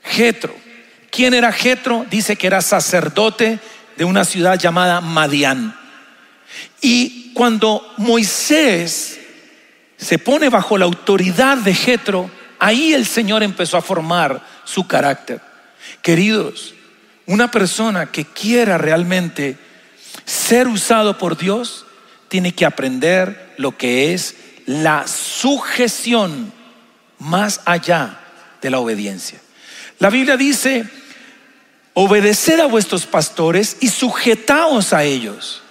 Jetro. 0.01 0.55
¿Quién 1.11 1.33
era 1.33 1.51
Jetro? 1.51 2.05
Dice 2.09 2.37
que 2.37 2.47
era 2.47 2.61
sacerdote 2.61 3.59
de 3.97 4.05
una 4.05 4.23
ciudad 4.23 4.57
llamada 4.57 5.01
Madián. 5.01 5.77
Y 6.79 7.33
cuando 7.33 7.93
Moisés 7.97 9.19
se 9.97 10.17
pone 10.19 10.47
bajo 10.47 10.77
la 10.77 10.85
autoridad 10.85 11.57
de 11.57 11.75
Jetro, 11.75 12.31
ahí 12.59 12.93
el 12.93 13.05
Señor 13.05 13.43
empezó 13.43 13.75
a 13.75 13.81
formar 13.81 14.41
su 14.63 14.87
carácter. 14.87 15.41
Queridos, 16.01 16.73
una 17.25 17.51
persona 17.51 18.05
que 18.05 18.23
quiera 18.23 18.77
realmente 18.77 19.57
ser 20.23 20.69
usado 20.69 21.17
por 21.17 21.37
Dios, 21.37 21.85
tiene 22.29 22.53
que 22.53 22.65
aprender 22.65 23.53
lo 23.57 23.77
que 23.77 24.13
es 24.13 24.35
la 24.71 25.05
sujeción 25.07 26.53
más 27.19 27.61
allá 27.65 28.17
de 28.61 28.69
la 28.69 28.79
obediencia. 28.79 29.39
La 29.99 30.09
Biblia 30.09 30.37
dice, 30.37 30.85
obedeced 31.93 32.59
a 32.59 32.67
vuestros 32.67 33.05
pastores 33.05 33.77
y 33.81 33.89
sujetaos 33.89 34.93
a 34.93 35.03
ellos. 35.03 35.61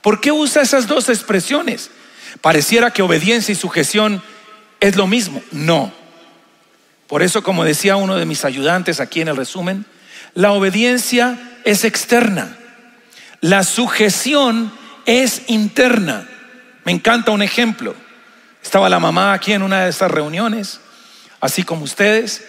¿Por 0.00 0.20
qué 0.20 0.32
usa 0.32 0.62
esas 0.62 0.86
dos 0.86 1.08
expresiones? 1.08 1.90
Pareciera 2.40 2.90
que 2.90 3.02
obediencia 3.02 3.52
y 3.52 3.56
sujeción 3.56 4.22
es 4.80 4.96
lo 4.96 5.06
mismo. 5.06 5.42
No. 5.52 5.92
Por 7.06 7.22
eso, 7.22 7.42
como 7.42 7.64
decía 7.64 7.96
uno 7.96 8.16
de 8.16 8.24
mis 8.24 8.44
ayudantes 8.44 9.00
aquí 9.00 9.20
en 9.20 9.28
el 9.28 9.36
resumen, 9.36 9.84
la 10.34 10.52
obediencia 10.52 11.58
es 11.64 11.84
externa, 11.84 12.56
la 13.40 13.62
sujeción 13.62 14.72
es 15.04 15.42
interna. 15.48 16.28
Me 16.88 16.92
encanta 16.92 17.32
un 17.32 17.42
ejemplo. 17.42 17.94
Estaba 18.62 18.88
la 18.88 18.98
mamá 18.98 19.34
aquí 19.34 19.52
en 19.52 19.60
una 19.60 19.84
de 19.84 19.90
estas 19.90 20.10
reuniones, 20.10 20.80
así 21.38 21.62
como 21.62 21.84
ustedes, 21.84 22.42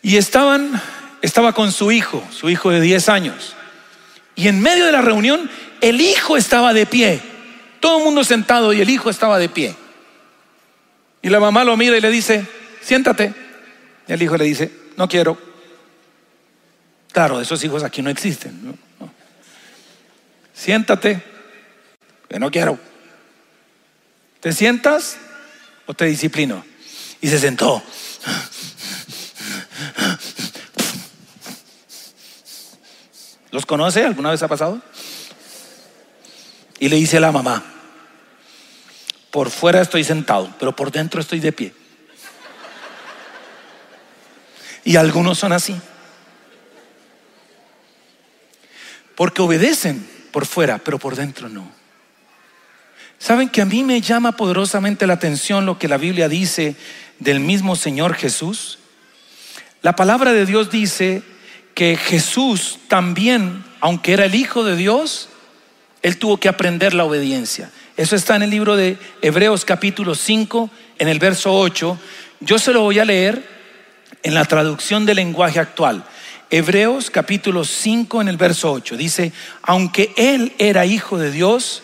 y 0.00 0.16
estaban, 0.16 0.80
estaba 1.20 1.52
con 1.52 1.70
su 1.70 1.92
hijo, 1.92 2.26
su 2.30 2.48
hijo 2.48 2.70
de 2.70 2.80
10 2.80 3.10
años. 3.10 3.54
Y 4.36 4.48
en 4.48 4.62
medio 4.62 4.86
de 4.86 4.92
la 4.92 5.02
reunión, 5.02 5.50
el 5.82 6.00
hijo 6.00 6.38
estaba 6.38 6.72
de 6.72 6.86
pie, 6.86 7.20
todo 7.78 7.98
el 7.98 8.04
mundo 8.04 8.24
sentado 8.24 8.72
y 8.72 8.80
el 8.80 8.88
hijo 8.88 9.10
estaba 9.10 9.38
de 9.38 9.50
pie. 9.50 9.76
Y 11.20 11.28
la 11.28 11.38
mamá 11.38 11.62
lo 11.62 11.76
mira 11.76 11.94
y 11.94 12.00
le 12.00 12.08
dice, 12.08 12.42
siéntate. 12.80 13.34
Y 14.08 14.14
el 14.14 14.22
hijo 14.22 14.38
le 14.38 14.46
dice, 14.46 14.72
no 14.96 15.06
quiero. 15.10 15.36
Claro, 17.12 17.42
esos 17.42 17.62
hijos 17.62 17.82
aquí 17.82 18.00
no 18.00 18.08
existen. 18.08 18.78
Siéntate, 20.54 21.22
que 22.30 22.38
no 22.38 22.50
quiero. 22.50 22.95
¿Te 24.40 24.52
sientas 24.52 25.16
o 25.86 25.94
te 25.94 26.04
disciplino? 26.06 26.64
Y 27.20 27.28
se 27.28 27.38
sentó. 27.38 27.82
¿Los 33.50 33.64
conoce? 33.64 34.04
¿Alguna 34.04 34.30
vez 34.30 34.42
ha 34.42 34.48
pasado? 34.48 34.82
Y 36.78 36.88
le 36.88 36.96
dice 36.96 37.16
a 37.16 37.20
la 37.20 37.32
mamá, 37.32 37.64
por 39.30 39.50
fuera 39.50 39.80
estoy 39.80 40.04
sentado, 40.04 40.54
pero 40.58 40.76
por 40.76 40.92
dentro 40.92 41.20
estoy 41.20 41.40
de 41.40 41.52
pie. 41.52 41.72
Y 44.84 44.96
algunos 44.96 45.38
son 45.38 45.52
así. 45.52 45.74
Porque 49.14 49.42
obedecen 49.42 50.06
por 50.32 50.46
fuera, 50.46 50.78
pero 50.78 50.98
por 50.98 51.16
dentro 51.16 51.48
no. 51.48 51.70
¿Saben 53.18 53.48
que 53.48 53.62
a 53.62 53.64
mí 53.64 53.82
me 53.82 54.00
llama 54.00 54.32
poderosamente 54.32 55.06
la 55.06 55.14
atención 55.14 55.66
lo 55.66 55.78
que 55.78 55.88
la 55.88 55.96
Biblia 55.96 56.28
dice 56.28 56.76
del 57.18 57.40
mismo 57.40 57.74
Señor 57.76 58.14
Jesús? 58.14 58.78
La 59.82 59.96
palabra 59.96 60.32
de 60.32 60.46
Dios 60.46 60.70
dice 60.70 61.22
que 61.74 61.96
Jesús 61.96 62.78
también, 62.88 63.64
aunque 63.80 64.12
era 64.12 64.24
el 64.26 64.34
Hijo 64.34 64.64
de 64.64 64.76
Dios, 64.76 65.28
él 66.02 66.18
tuvo 66.18 66.38
que 66.38 66.48
aprender 66.48 66.94
la 66.94 67.04
obediencia. 67.04 67.70
Eso 67.96 68.16
está 68.16 68.36
en 68.36 68.42
el 68.42 68.50
libro 68.50 68.76
de 68.76 68.98
Hebreos 69.22 69.64
capítulo 69.64 70.14
5, 70.14 70.70
en 70.98 71.08
el 71.08 71.18
verso 71.18 71.54
8. 71.54 71.98
Yo 72.40 72.58
se 72.58 72.72
lo 72.72 72.82
voy 72.82 72.98
a 72.98 73.04
leer 73.04 73.42
en 74.22 74.34
la 74.34 74.44
traducción 74.44 75.06
del 75.06 75.16
lenguaje 75.16 75.58
actual. 75.58 76.04
Hebreos 76.50 77.10
capítulo 77.10 77.64
5 77.64 78.20
en 78.20 78.28
el 78.28 78.36
verso 78.36 78.70
8 78.70 78.96
dice, 78.96 79.32
aunque 79.62 80.12
él 80.16 80.52
era 80.58 80.86
hijo 80.86 81.18
de 81.18 81.30
Dios, 81.30 81.82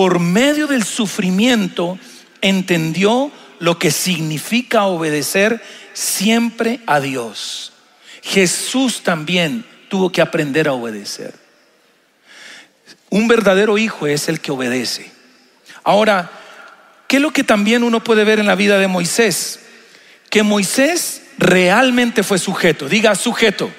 por 0.00 0.18
medio 0.18 0.66
del 0.66 0.82
sufrimiento 0.82 1.98
entendió 2.40 3.30
lo 3.58 3.78
que 3.78 3.90
significa 3.90 4.84
obedecer 4.84 5.62
siempre 5.92 6.80
a 6.86 7.00
Dios. 7.00 7.74
Jesús 8.22 9.02
también 9.02 9.62
tuvo 9.90 10.10
que 10.10 10.22
aprender 10.22 10.68
a 10.68 10.72
obedecer. 10.72 11.34
Un 13.10 13.28
verdadero 13.28 13.76
hijo 13.76 14.06
es 14.06 14.30
el 14.30 14.40
que 14.40 14.52
obedece. 14.52 15.12
Ahora, 15.84 16.30
¿qué 17.06 17.16
es 17.16 17.22
lo 17.22 17.34
que 17.34 17.44
también 17.44 17.84
uno 17.84 18.02
puede 18.02 18.24
ver 18.24 18.38
en 18.38 18.46
la 18.46 18.54
vida 18.54 18.78
de 18.78 18.88
Moisés? 18.88 19.60
Que 20.30 20.42
Moisés 20.42 21.24
realmente 21.36 22.22
fue 22.22 22.38
sujeto. 22.38 22.88
Diga 22.88 23.14
sujeto. 23.14 23.70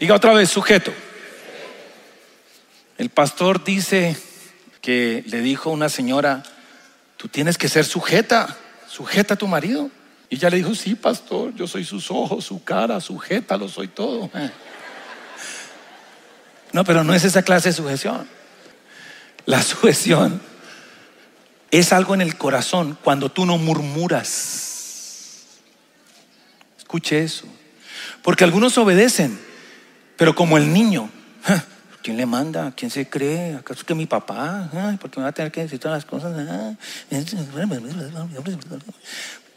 Diga 0.00 0.16
otra 0.16 0.32
vez 0.32 0.50
sujeto. 0.50 0.92
El 2.98 3.10
pastor 3.10 3.62
dice 3.62 4.16
que 4.84 5.24
le 5.28 5.40
dijo 5.40 5.70
una 5.70 5.88
señora, 5.88 6.42
tú 7.16 7.28
tienes 7.28 7.56
que 7.56 7.70
ser 7.70 7.86
sujeta, 7.86 8.54
sujeta 8.86 9.32
a 9.32 9.38
tu 9.38 9.48
marido. 9.48 9.90
Y 10.28 10.34
ella 10.36 10.50
le 10.50 10.58
dijo, 10.58 10.74
sí, 10.74 10.94
pastor, 10.94 11.54
yo 11.54 11.66
soy 11.66 11.86
sus 11.86 12.10
ojos, 12.10 12.44
su 12.44 12.62
cara, 12.62 13.00
sujeta, 13.00 13.56
lo 13.56 13.66
soy 13.66 13.88
todo. 13.88 14.30
No, 16.72 16.84
pero 16.84 17.02
no 17.02 17.14
es 17.14 17.24
esa 17.24 17.42
clase 17.42 17.70
de 17.70 17.72
sujeción. 17.72 18.28
La 19.46 19.62
sujeción 19.62 20.42
es 21.70 21.90
algo 21.94 22.12
en 22.12 22.20
el 22.20 22.36
corazón 22.36 22.98
cuando 23.02 23.30
tú 23.30 23.46
no 23.46 23.56
murmuras 23.56 25.46
Escuche 26.76 27.22
eso. 27.22 27.46
Porque 28.20 28.44
algunos 28.44 28.76
obedecen, 28.76 29.40
pero 30.18 30.34
como 30.34 30.58
el 30.58 30.74
niño. 30.74 31.08
¿Quién 32.04 32.18
le 32.18 32.26
manda? 32.26 32.70
¿Quién 32.76 32.90
se 32.90 33.08
cree? 33.08 33.54
¿Acaso 33.54 33.86
que 33.86 33.94
mi 33.94 34.04
papá? 34.04 34.68
Porque 35.00 35.18
me 35.18 35.22
va 35.22 35.30
a 35.30 35.32
tener 35.32 35.50
que 35.50 35.62
decir 35.62 35.78
todas 35.78 35.96
las 35.96 36.04
cosas. 36.04 36.36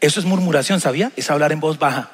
Eso 0.00 0.20
es 0.20 0.24
murmuración, 0.24 0.80
¿sabía? 0.80 1.12
Es 1.14 1.30
hablar 1.30 1.52
en 1.52 1.60
voz 1.60 1.78
baja. 1.78 2.10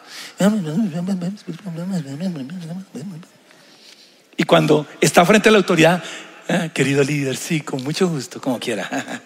Y 4.36 4.42
cuando 4.42 4.88
está 5.00 5.24
frente 5.24 5.50
a 5.50 5.52
la 5.52 5.58
autoridad, 5.58 6.02
ah, 6.48 6.68
querido 6.74 7.04
líder, 7.04 7.36
sí, 7.36 7.60
con 7.60 7.84
mucho 7.84 8.08
gusto, 8.08 8.40
como 8.40 8.58
quiera. 8.58 9.22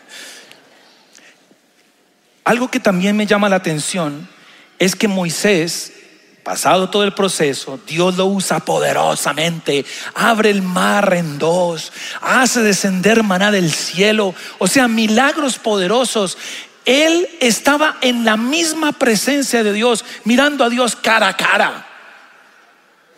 Algo 2.44 2.71
que 2.71 2.81
también 2.81 3.16
me 3.16 3.25
llama 3.25 3.49
la 3.49 3.57
atención 3.57 4.29
es 4.79 4.94
que 4.94 5.09
Moisés, 5.09 5.94
pasado 6.48 6.88
todo 6.88 7.04
el 7.04 7.12
proceso, 7.12 7.78
Dios 7.87 8.16
lo 8.16 8.24
usa 8.24 8.61
poderosamente, 8.61 9.84
abre 10.14 10.48
el 10.48 10.62
mar 10.62 11.12
en 11.12 11.38
dos, 11.38 11.92
hace 12.22 12.62
descender 12.62 13.22
maná 13.22 13.50
del 13.50 13.70
cielo, 13.70 14.34
o 14.56 14.66
sea, 14.66 14.88
milagros 14.88 15.58
poderosos. 15.58 16.38
Él 16.87 17.28
estaba 17.40 17.98
en 18.00 18.24
la 18.24 18.38
misma 18.38 18.92
presencia 18.92 19.62
de 19.62 19.74
Dios, 19.74 20.06
mirando 20.24 20.64
a 20.64 20.70
Dios 20.70 20.96
cara 20.96 21.28
a 21.28 21.37
cara. 21.37 21.87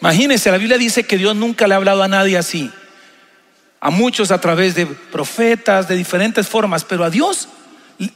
Imagínense, 0.01 0.51
la 0.51 0.59
Biblia 0.59 0.77
dice 0.77 1.05
que 1.05 1.17
Dios 1.17 1.37
nunca 1.37 1.69
le 1.69 1.75
ha 1.75 1.77
hablado 1.77 2.03
a 2.03 2.09
nadie 2.09 2.37
así. 2.37 2.69
A 3.79 3.91
muchos 3.91 4.33
a 4.33 4.41
través 4.41 4.75
de 4.75 4.87
profetas, 4.87 5.87
de 5.87 5.95
diferentes 5.95 6.49
formas, 6.49 6.83
pero 6.83 7.05
a 7.05 7.11
Dios, 7.11 7.47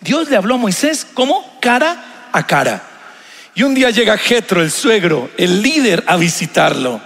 Dios 0.01 0.29
le 0.29 0.37
habló 0.37 0.57
a 0.57 0.59
Moisés 0.59 1.07
como 1.15 1.61
cara 1.61 2.31
a 2.33 2.45
cara. 2.45 2.94
Y 3.55 3.63
un 3.63 3.75
día 3.75 3.91
llega 3.91 4.19
Jetro, 4.19 4.61
el 4.61 4.71
suegro, 4.71 5.31
el 5.37 5.63
líder, 5.63 6.03
a 6.07 6.17
visitarlo, 6.17 7.01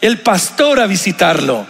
el 0.00 0.20
pastor 0.20 0.80
a 0.80 0.86
visitarlo. 0.86 1.66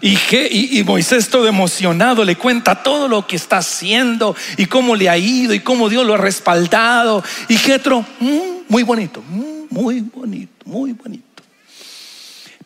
Y, 0.00 0.82
Moisés 0.84 1.30
todo 1.30 1.48
emocionado 1.48 2.24
le 2.24 2.36
cuenta 2.36 2.82
todo 2.82 3.08
lo 3.08 3.26
que 3.26 3.36
está 3.36 3.58
haciendo 3.58 4.36
y 4.58 4.66
cómo 4.66 4.94
le 4.96 5.08
ha 5.08 5.16
ido 5.16 5.54
y 5.54 5.60
cómo 5.60 5.88
Dios 5.88 6.04
lo 6.04 6.12
ha 6.12 6.18
respaldado. 6.18 7.24
Y 7.48 7.56
Jetro, 7.56 8.04
mm, 8.20 8.64
muy 8.68 8.82
bonito, 8.82 9.22
mm, 9.26 9.66
muy 9.70 10.00
bonito, 10.00 10.66
muy 10.66 10.92
bonito. 10.92 11.42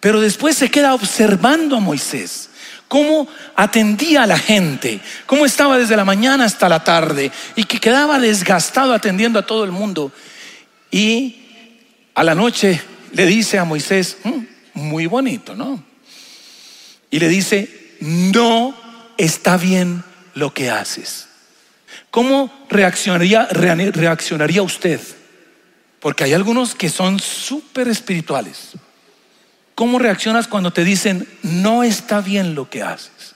Pero 0.00 0.20
después 0.20 0.56
se 0.56 0.68
queda 0.68 0.94
observando 0.94 1.76
a 1.76 1.80
Moisés, 1.80 2.50
cómo 2.88 3.28
atendía 3.54 4.24
a 4.24 4.26
la 4.26 4.38
gente, 4.38 5.00
cómo 5.26 5.46
estaba 5.46 5.78
desde 5.78 5.96
la 5.96 6.04
mañana 6.04 6.44
hasta 6.44 6.68
la 6.68 6.82
tarde 6.82 7.30
y 7.54 7.64
que 7.64 7.78
quedaba 7.78 8.18
desgastado 8.18 8.92
atendiendo 8.92 9.38
a 9.38 9.46
todo 9.46 9.62
el 9.62 9.70
mundo. 9.70 10.10
Y 10.90 11.36
a 12.14 12.24
la 12.24 12.34
noche 12.34 12.80
le 13.12 13.26
dice 13.26 13.58
a 13.58 13.64
Moisés, 13.64 14.18
mm, 14.24 14.38
muy 14.74 15.06
bonito, 15.06 15.54
¿no? 15.54 15.82
Y 17.10 17.18
le 17.18 17.28
dice, 17.28 17.96
no 18.00 18.74
está 19.16 19.56
bien 19.56 20.04
lo 20.34 20.52
que 20.54 20.70
haces. 20.70 21.28
¿Cómo 22.10 22.52
reaccionaría, 22.70 23.46
reaccionaría 23.46 24.62
usted? 24.62 25.00
Porque 26.00 26.24
hay 26.24 26.32
algunos 26.32 26.74
que 26.74 26.88
son 26.88 27.18
súper 27.18 27.88
espirituales. 27.88 28.70
¿Cómo 29.74 29.98
reaccionas 29.98 30.48
cuando 30.48 30.72
te 30.72 30.84
dicen, 30.84 31.28
no 31.42 31.82
está 31.82 32.20
bien 32.20 32.54
lo 32.54 32.68
que 32.70 32.82
haces? 32.82 33.34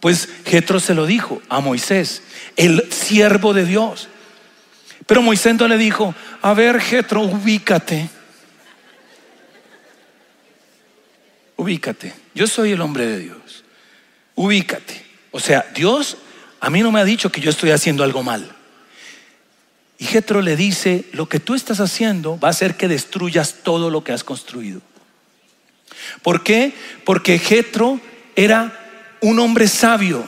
Pues 0.00 0.28
Jetro 0.44 0.80
se 0.80 0.94
lo 0.94 1.06
dijo 1.06 1.40
a 1.48 1.60
Moisés, 1.60 2.22
el 2.56 2.92
siervo 2.92 3.54
de 3.54 3.64
Dios. 3.64 4.08
Pero 5.06 5.22
Moisés 5.22 5.54
no 5.56 5.68
le 5.68 5.78
dijo, 5.78 6.14
a 6.42 6.54
ver 6.54 6.80
Jetro, 6.80 7.22
ubícate. 7.22 8.10
Ubícate. 11.56 12.12
Yo 12.34 12.46
soy 12.46 12.72
el 12.72 12.80
hombre 12.80 13.06
de 13.06 13.18
Dios. 13.18 13.64
Ubícate. 14.34 15.04
O 15.30 15.40
sea, 15.40 15.64
Dios 15.74 16.16
a 16.62 16.70
mí 16.70 16.80
no 16.80 16.92
me 16.92 17.00
ha 17.00 17.04
dicho 17.04 17.32
que 17.32 17.40
yo 17.40 17.50
estoy 17.50 17.70
haciendo 17.70 18.04
algo 18.04 18.22
mal. 18.22 18.54
Y 19.98 20.04
Jetro 20.04 20.42
le 20.42 20.54
dice, 20.54 21.04
lo 21.12 21.28
que 21.28 21.40
tú 21.40 21.54
estás 21.54 21.80
haciendo 21.80 22.38
va 22.38 22.48
a 22.48 22.50
hacer 22.52 22.76
que 22.76 22.86
destruyas 22.86 23.56
todo 23.64 23.90
lo 23.90 24.04
que 24.04 24.12
has 24.12 24.22
construido. 24.22 24.80
¿Por 26.22 26.44
qué? 26.44 26.72
Porque 27.04 27.40
Jetro 27.40 28.00
era 28.36 28.78
un 29.20 29.40
hombre 29.40 29.66
sabio, 29.66 30.24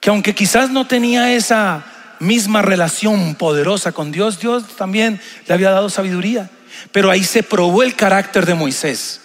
que 0.00 0.08
aunque 0.08 0.34
quizás 0.34 0.70
no 0.70 0.86
tenía 0.86 1.34
esa 1.34 1.91
misma 2.22 2.62
relación 2.62 3.34
poderosa 3.34 3.92
con 3.92 4.12
Dios, 4.12 4.40
Dios 4.40 4.76
también 4.76 5.20
le 5.46 5.54
había 5.54 5.70
dado 5.70 5.90
sabiduría. 5.90 6.48
Pero 6.92 7.10
ahí 7.10 7.24
se 7.24 7.42
probó 7.42 7.82
el 7.82 7.94
carácter 7.94 8.46
de 8.46 8.54
Moisés. 8.54 9.20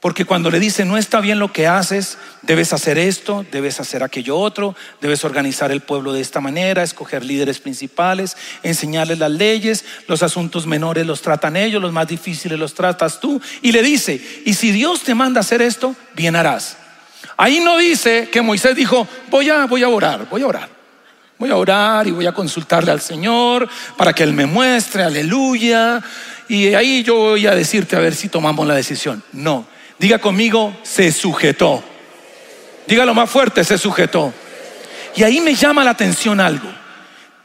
Porque 0.00 0.24
cuando 0.24 0.50
le 0.50 0.58
dice, 0.58 0.84
no 0.84 0.98
está 0.98 1.20
bien 1.20 1.38
lo 1.38 1.52
que 1.52 1.68
haces, 1.68 2.18
debes 2.42 2.72
hacer 2.72 2.98
esto, 2.98 3.46
debes 3.52 3.78
hacer 3.78 4.02
aquello 4.02 4.36
otro, 4.36 4.74
debes 5.00 5.24
organizar 5.24 5.70
el 5.70 5.80
pueblo 5.80 6.12
de 6.12 6.20
esta 6.20 6.40
manera, 6.40 6.82
escoger 6.82 7.24
líderes 7.24 7.60
principales, 7.60 8.36
enseñarles 8.64 9.20
las 9.20 9.30
leyes, 9.30 9.84
los 10.08 10.24
asuntos 10.24 10.66
menores 10.66 11.06
los 11.06 11.22
tratan 11.22 11.56
ellos, 11.56 11.80
los 11.80 11.92
más 11.92 12.08
difíciles 12.08 12.58
los 12.58 12.74
tratas 12.74 13.20
tú. 13.20 13.40
Y 13.62 13.70
le 13.70 13.80
dice, 13.82 14.20
y 14.44 14.54
si 14.54 14.72
Dios 14.72 15.02
te 15.02 15.14
manda 15.14 15.38
hacer 15.38 15.62
esto, 15.62 15.94
bien 16.16 16.34
harás. 16.34 16.76
Ahí 17.36 17.60
no 17.60 17.78
dice 17.78 18.28
que 18.32 18.42
Moisés 18.42 18.74
dijo, 18.74 19.06
voy 19.30 19.50
a, 19.50 19.66
voy 19.66 19.84
a 19.84 19.88
orar, 19.88 20.28
voy 20.28 20.42
a 20.42 20.48
orar. 20.48 20.81
Voy 21.42 21.50
a 21.50 21.56
orar 21.56 22.06
y 22.06 22.12
voy 22.12 22.24
a 22.24 22.30
consultarle 22.30 22.92
al 22.92 23.00
Señor 23.00 23.68
para 23.96 24.12
que 24.12 24.22
Él 24.22 24.32
me 24.32 24.46
muestre, 24.46 25.02
aleluya. 25.02 26.00
Y 26.48 26.72
ahí 26.72 27.02
yo 27.02 27.16
voy 27.16 27.48
a 27.48 27.54
decirte 27.56 27.96
a 27.96 27.98
ver 27.98 28.14
si 28.14 28.28
tomamos 28.28 28.64
la 28.64 28.76
decisión. 28.76 29.24
No, 29.32 29.66
Diga 29.98 30.20
conmigo, 30.20 30.72
se 30.84 31.10
sujetó. 31.10 31.82
Dígalo 32.86 33.12
más 33.12 33.28
fuerte, 33.28 33.64
se 33.64 33.76
sujetó. 33.76 34.32
Y 35.16 35.24
ahí 35.24 35.40
me 35.40 35.56
llama 35.56 35.82
la 35.82 35.90
atención 35.90 36.38
algo. 36.38 36.68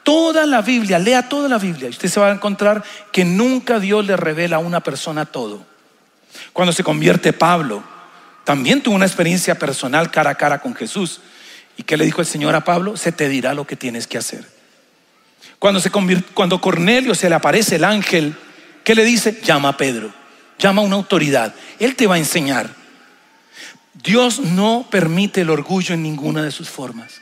Toda 0.04 0.46
la 0.46 0.62
Biblia, 0.62 1.00
lea 1.00 1.28
toda 1.28 1.50
la 1.50 1.58
Biblia, 1.58 1.88
y 1.88 1.90
usted 1.90 2.08
se 2.08 2.20
va 2.20 2.30
a 2.30 2.36
encontrar 2.36 2.84
que 3.12 3.26
nunca 3.26 3.80
Dios 3.80 4.06
le 4.06 4.16
revela 4.16 4.58
a 4.58 4.60
una 4.60 4.82
persona 4.82 5.26
todo. 5.26 5.66
Cuando 6.54 6.72
se 6.72 6.84
convierte 6.84 7.34
Pablo, 7.34 7.82
también 8.44 8.84
tuvo 8.84 8.94
una 8.94 9.08
experiencia 9.08 9.56
personal 9.58 10.12
cara 10.12 10.30
a 10.30 10.36
cara 10.36 10.60
con 10.60 10.76
Jesús. 10.76 11.20
¿Y 11.78 11.84
qué 11.84 11.96
le 11.96 12.06
dijo 12.06 12.22
el 12.22 12.28
Señor 12.28 12.56
a 12.56 12.63
Pablo? 12.63 12.98
Se 12.98 13.12
te 13.12 13.30
dirá 13.30 13.54
lo 13.54 13.66
que 13.66 13.76
tienes 13.76 14.08
que 14.08 14.18
hacer. 14.18 14.46
Cuando, 15.60 15.80
se 15.80 15.90
cuando 16.34 16.60
Cornelio 16.60 17.16
se 17.16 17.30
le 17.30 17.36
aparece 17.36 17.78
el 17.78 17.84
ángel, 17.84 18.36
¿qué 18.84 18.96
le 18.96 19.06
dice? 19.06 19.40
Llama 19.44 19.70
a 19.70 19.78
Pedro 19.78 20.12
llama 20.60 20.82
a 20.82 20.86
una 20.86 20.96
autoridad. 20.96 21.54
Él 21.80 21.96
te 21.96 22.08
va 22.08 22.16
a 22.16 22.20
enseñar. 22.20 22.70
Dios 23.94 24.40
no 24.40 24.88
permite 24.90 25.42
el 25.42 25.50
orgullo 25.50 25.94
en 25.94 26.04
ninguna 26.04 26.44
de 26.44 26.52
sus 26.52 26.70
formas. 26.70 27.22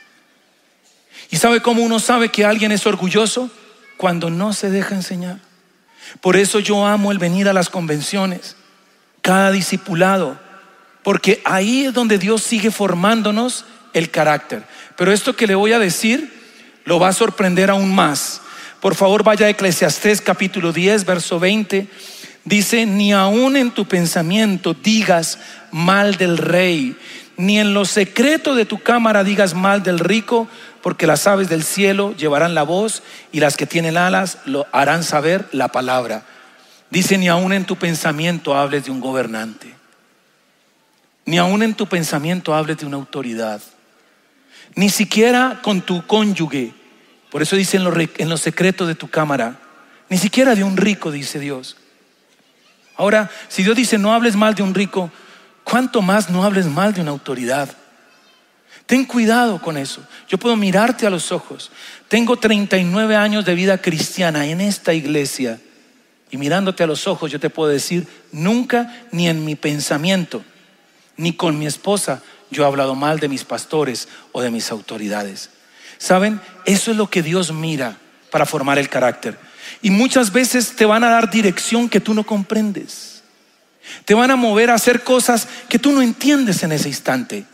¿Y 1.30 1.36
sabe 1.36 1.60
cómo 1.60 1.82
uno 1.82 1.98
sabe 1.98 2.30
que 2.30 2.44
alguien 2.44 2.72
es 2.72 2.86
orgulloso? 2.86 3.50
Cuando 3.96 4.30
no 4.30 4.52
se 4.52 4.70
deja 4.70 4.94
enseñar. 4.94 5.40
Por 6.20 6.36
eso 6.36 6.60
yo 6.60 6.86
amo 6.86 7.10
el 7.10 7.18
venir 7.18 7.48
a 7.48 7.52
las 7.52 7.68
convenciones, 7.68 8.56
cada 9.22 9.50
discipulado, 9.50 10.38
porque 11.02 11.42
ahí 11.44 11.86
es 11.86 11.94
donde 11.94 12.18
Dios 12.18 12.42
sigue 12.42 12.70
formándonos 12.70 13.64
el 13.98 14.10
carácter. 14.10 14.62
Pero 14.96 15.12
esto 15.12 15.36
que 15.36 15.46
le 15.46 15.54
voy 15.54 15.72
a 15.72 15.78
decir 15.78 16.32
lo 16.84 16.98
va 16.98 17.08
a 17.08 17.12
sorprender 17.12 17.70
aún 17.70 17.94
más. 17.94 18.40
Por 18.80 18.94
favor, 18.94 19.22
vaya 19.24 19.46
a 19.46 19.50
Eclesiastés 19.50 20.20
capítulo 20.20 20.72
10, 20.72 21.04
verso 21.04 21.40
20 21.40 21.88
Dice, 22.46 22.86
ni 22.86 23.12
aún 23.12 23.56
en 23.56 23.72
tu 23.72 23.86
pensamiento 23.86 24.72
digas 24.72 25.40
mal 25.72 26.14
del 26.14 26.38
rey, 26.38 26.96
ni 27.36 27.58
en 27.58 27.74
lo 27.74 27.84
secreto 27.84 28.54
de 28.54 28.64
tu 28.64 28.78
cámara 28.78 29.24
digas 29.24 29.54
mal 29.54 29.82
del 29.82 29.98
rico, 29.98 30.46
porque 30.80 31.08
las 31.08 31.26
aves 31.26 31.48
del 31.48 31.64
cielo 31.64 32.14
llevarán 32.16 32.54
la 32.54 32.62
voz 32.62 33.02
y 33.32 33.40
las 33.40 33.56
que 33.56 33.66
tienen 33.66 33.96
alas 33.96 34.38
lo 34.44 34.64
harán 34.70 35.02
saber 35.02 35.48
la 35.50 35.66
palabra. 35.72 36.22
Dice, 36.88 37.18
ni 37.18 37.26
aún 37.26 37.52
en 37.52 37.64
tu 37.64 37.74
pensamiento 37.74 38.54
hables 38.54 38.84
de 38.84 38.92
un 38.92 39.00
gobernante, 39.00 39.74
ni 41.24 41.38
aún 41.38 41.64
en 41.64 41.74
tu 41.74 41.88
pensamiento 41.88 42.54
hables 42.54 42.78
de 42.78 42.86
una 42.86 42.96
autoridad, 42.96 43.60
ni 44.76 44.90
siquiera 44.90 45.60
con 45.62 45.80
tu 45.80 46.06
cónyuge. 46.06 46.72
Por 47.30 47.42
eso 47.42 47.56
dice 47.56 47.78
en 47.78 47.84
lo, 47.84 47.92
en 47.98 48.28
lo 48.28 48.36
secreto 48.36 48.86
de 48.86 48.94
tu 48.94 49.08
cámara, 49.08 49.58
ni 50.08 50.18
siquiera 50.18 50.54
de 50.54 50.62
un 50.62 50.76
rico, 50.76 51.10
dice 51.10 51.40
Dios. 51.40 51.76
Ahora, 52.96 53.30
si 53.48 53.62
Dios 53.62 53.76
dice 53.76 53.98
no 53.98 54.14
hables 54.14 54.36
mal 54.36 54.54
de 54.54 54.62
un 54.62 54.74
rico, 54.74 55.10
¿cuánto 55.64 56.00
más 56.02 56.30
no 56.30 56.44
hables 56.44 56.66
mal 56.66 56.94
de 56.94 57.00
una 57.00 57.10
autoridad? 57.10 57.68
Ten 58.86 59.04
cuidado 59.04 59.60
con 59.60 59.76
eso. 59.76 60.00
Yo 60.28 60.38
puedo 60.38 60.56
mirarte 60.56 61.06
a 61.06 61.10
los 61.10 61.32
ojos. 61.32 61.72
Tengo 62.08 62.36
39 62.36 63.16
años 63.16 63.44
de 63.44 63.54
vida 63.54 63.78
cristiana 63.78 64.46
en 64.46 64.60
esta 64.60 64.94
iglesia. 64.94 65.60
Y 66.30 66.36
mirándote 66.36 66.84
a 66.84 66.86
los 66.86 67.06
ojos 67.08 67.32
yo 67.32 67.40
te 67.40 67.50
puedo 67.50 67.68
decir, 67.70 68.06
nunca 68.30 69.06
ni 69.10 69.28
en 69.28 69.44
mi 69.44 69.56
pensamiento, 69.56 70.44
ni 71.16 71.32
con 71.32 71.58
mi 71.58 71.66
esposa, 71.66 72.22
yo 72.50 72.62
he 72.62 72.66
hablado 72.66 72.94
mal 72.94 73.18
de 73.18 73.28
mis 73.28 73.44
pastores 73.44 74.08
o 74.32 74.40
de 74.40 74.50
mis 74.50 74.70
autoridades. 74.70 75.50
¿Saben? 75.98 76.40
Eso 76.64 76.90
es 76.90 76.96
lo 76.96 77.08
que 77.08 77.22
Dios 77.22 77.52
mira 77.52 77.96
para 78.30 78.46
formar 78.46 78.78
el 78.78 78.88
carácter. 78.88 79.38
Y 79.82 79.90
muchas 79.90 80.32
veces 80.32 80.76
te 80.76 80.86
van 80.86 81.04
a 81.04 81.10
dar 81.10 81.30
dirección 81.30 81.88
que 81.88 82.00
tú 82.00 82.14
no 82.14 82.24
comprendes. 82.24 83.22
Te 84.04 84.14
van 84.14 84.30
a 84.30 84.36
mover 84.36 84.70
a 84.70 84.74
hacer 84.74 85.02
cosas 85.02 85.48
que 85.68 85.78
tú 85.78 85.92
no 85.92 86.02
entiendes 86.02 86.62
en 86.62 86.72
ese 86.72 86.88
instante. 86.88 87.44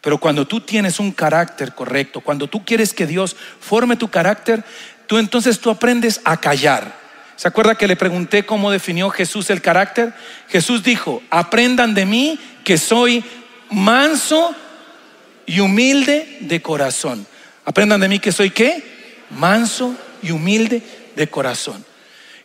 Pero 0.00 0.18
cuando 0.18 0.46
tú 0.46 0.60
tienes 0.60 1.00
un 1.00 1.12
carácter 1.12 1.74
correcto, 1.74 2.20
cuando 2.20 2.48
tú 2.48 2.64
quieres 2.64 2.94
que 2.94 3.06
Dios 3.06 3.36
forme 3.60 3.96
tu 3.96 4.08
carácter, 4.08 4.64
tú 5.06 5.18
entonces 5.18 5.58
tú 5.58 5.70
aprendes 5.70 6.20
a 6.24 6.36
callar. 6.36 6.96
¿Se 7.34 7.48
acuerda 7.48 7.74
que 7.74 7.88
le 7.88 7.96
pregunté 7.96 8.46
cómo 8.46 8.70
definió 8.70 9.10
Jesús 9.10 9.50
el 9.50 9.60
carácter? 9.60 10.14
Jesús 10.48 10.82
dijo, 10.82 11.22
aprendan 11.28 11.94
de 11.94 12.06
mí 12.06 12.38
que 12.64 12.78
soy 12.78 13.24
manso 13.70 14.54
y 15.46 15.60
humilde 15.60 16.38
de 16.40 16.60
corazón. 16.62 17.26
Aprendan 17.64 18.00
de 18.00 18.08
mí 18.08 18.18
que 18.18 18.32
soy 18.32 18.50
qué? 18.50 19.24
Manso 19.30 19.96
y 20.22 20.30
humilde 20.30 20.82
de 21.14 21.28
corazón. 21.28 21.84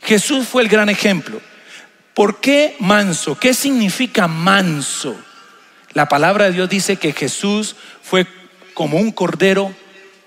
Jesús 0.04 0.48
fue 0.48 0.64
el 0.64 0.70
gran 0.70 0.90
ejemplo. 0.90 1.42
¿Por 2.14 2.40
qué 2.40 2.76
manso? 2.80 3.38
¿Qué 3.38 3.54
significa 3.54 4.28
manso? 4.28 5.16
La 5.94 6.08
palabra 6.08 6.46
de 6.46 6.54
Dios 6.54 6.70
dice 6.70 6.98
que 6.98 7.14
Jesús 7.14 7.76
fue 8.02 8.26
como 8.74 8.98
un 8.98 9.12
cordero 9.12 9.74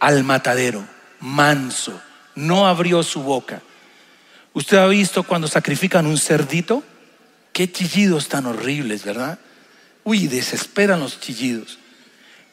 al 0.00 0.22
matadero, 0.24 0.87
manso, 1.20 2.00
no 2.35 2.66
abrió 2.66 3.02
su 3.02 3.22
boca. 3.22 3.62
¿Usted 4.52 4.76
ha 4.76 4.87
visto 4.87 5.22
cuando 5.22 5.48
sacrifican 5.48 6.07
un 6.07 6.18
cerdito? 6.18 6.85
Qué 7.52 7.70
chillidos 7.70 8.28
tan 8.28 8.46
horribles, 8.46 9.04
¿verdad? 9.04 9.38
Uy, 10.05 10.29
desesperan 10.29 11.01
los 11.01 11.19
chillidos. 11.21 11.79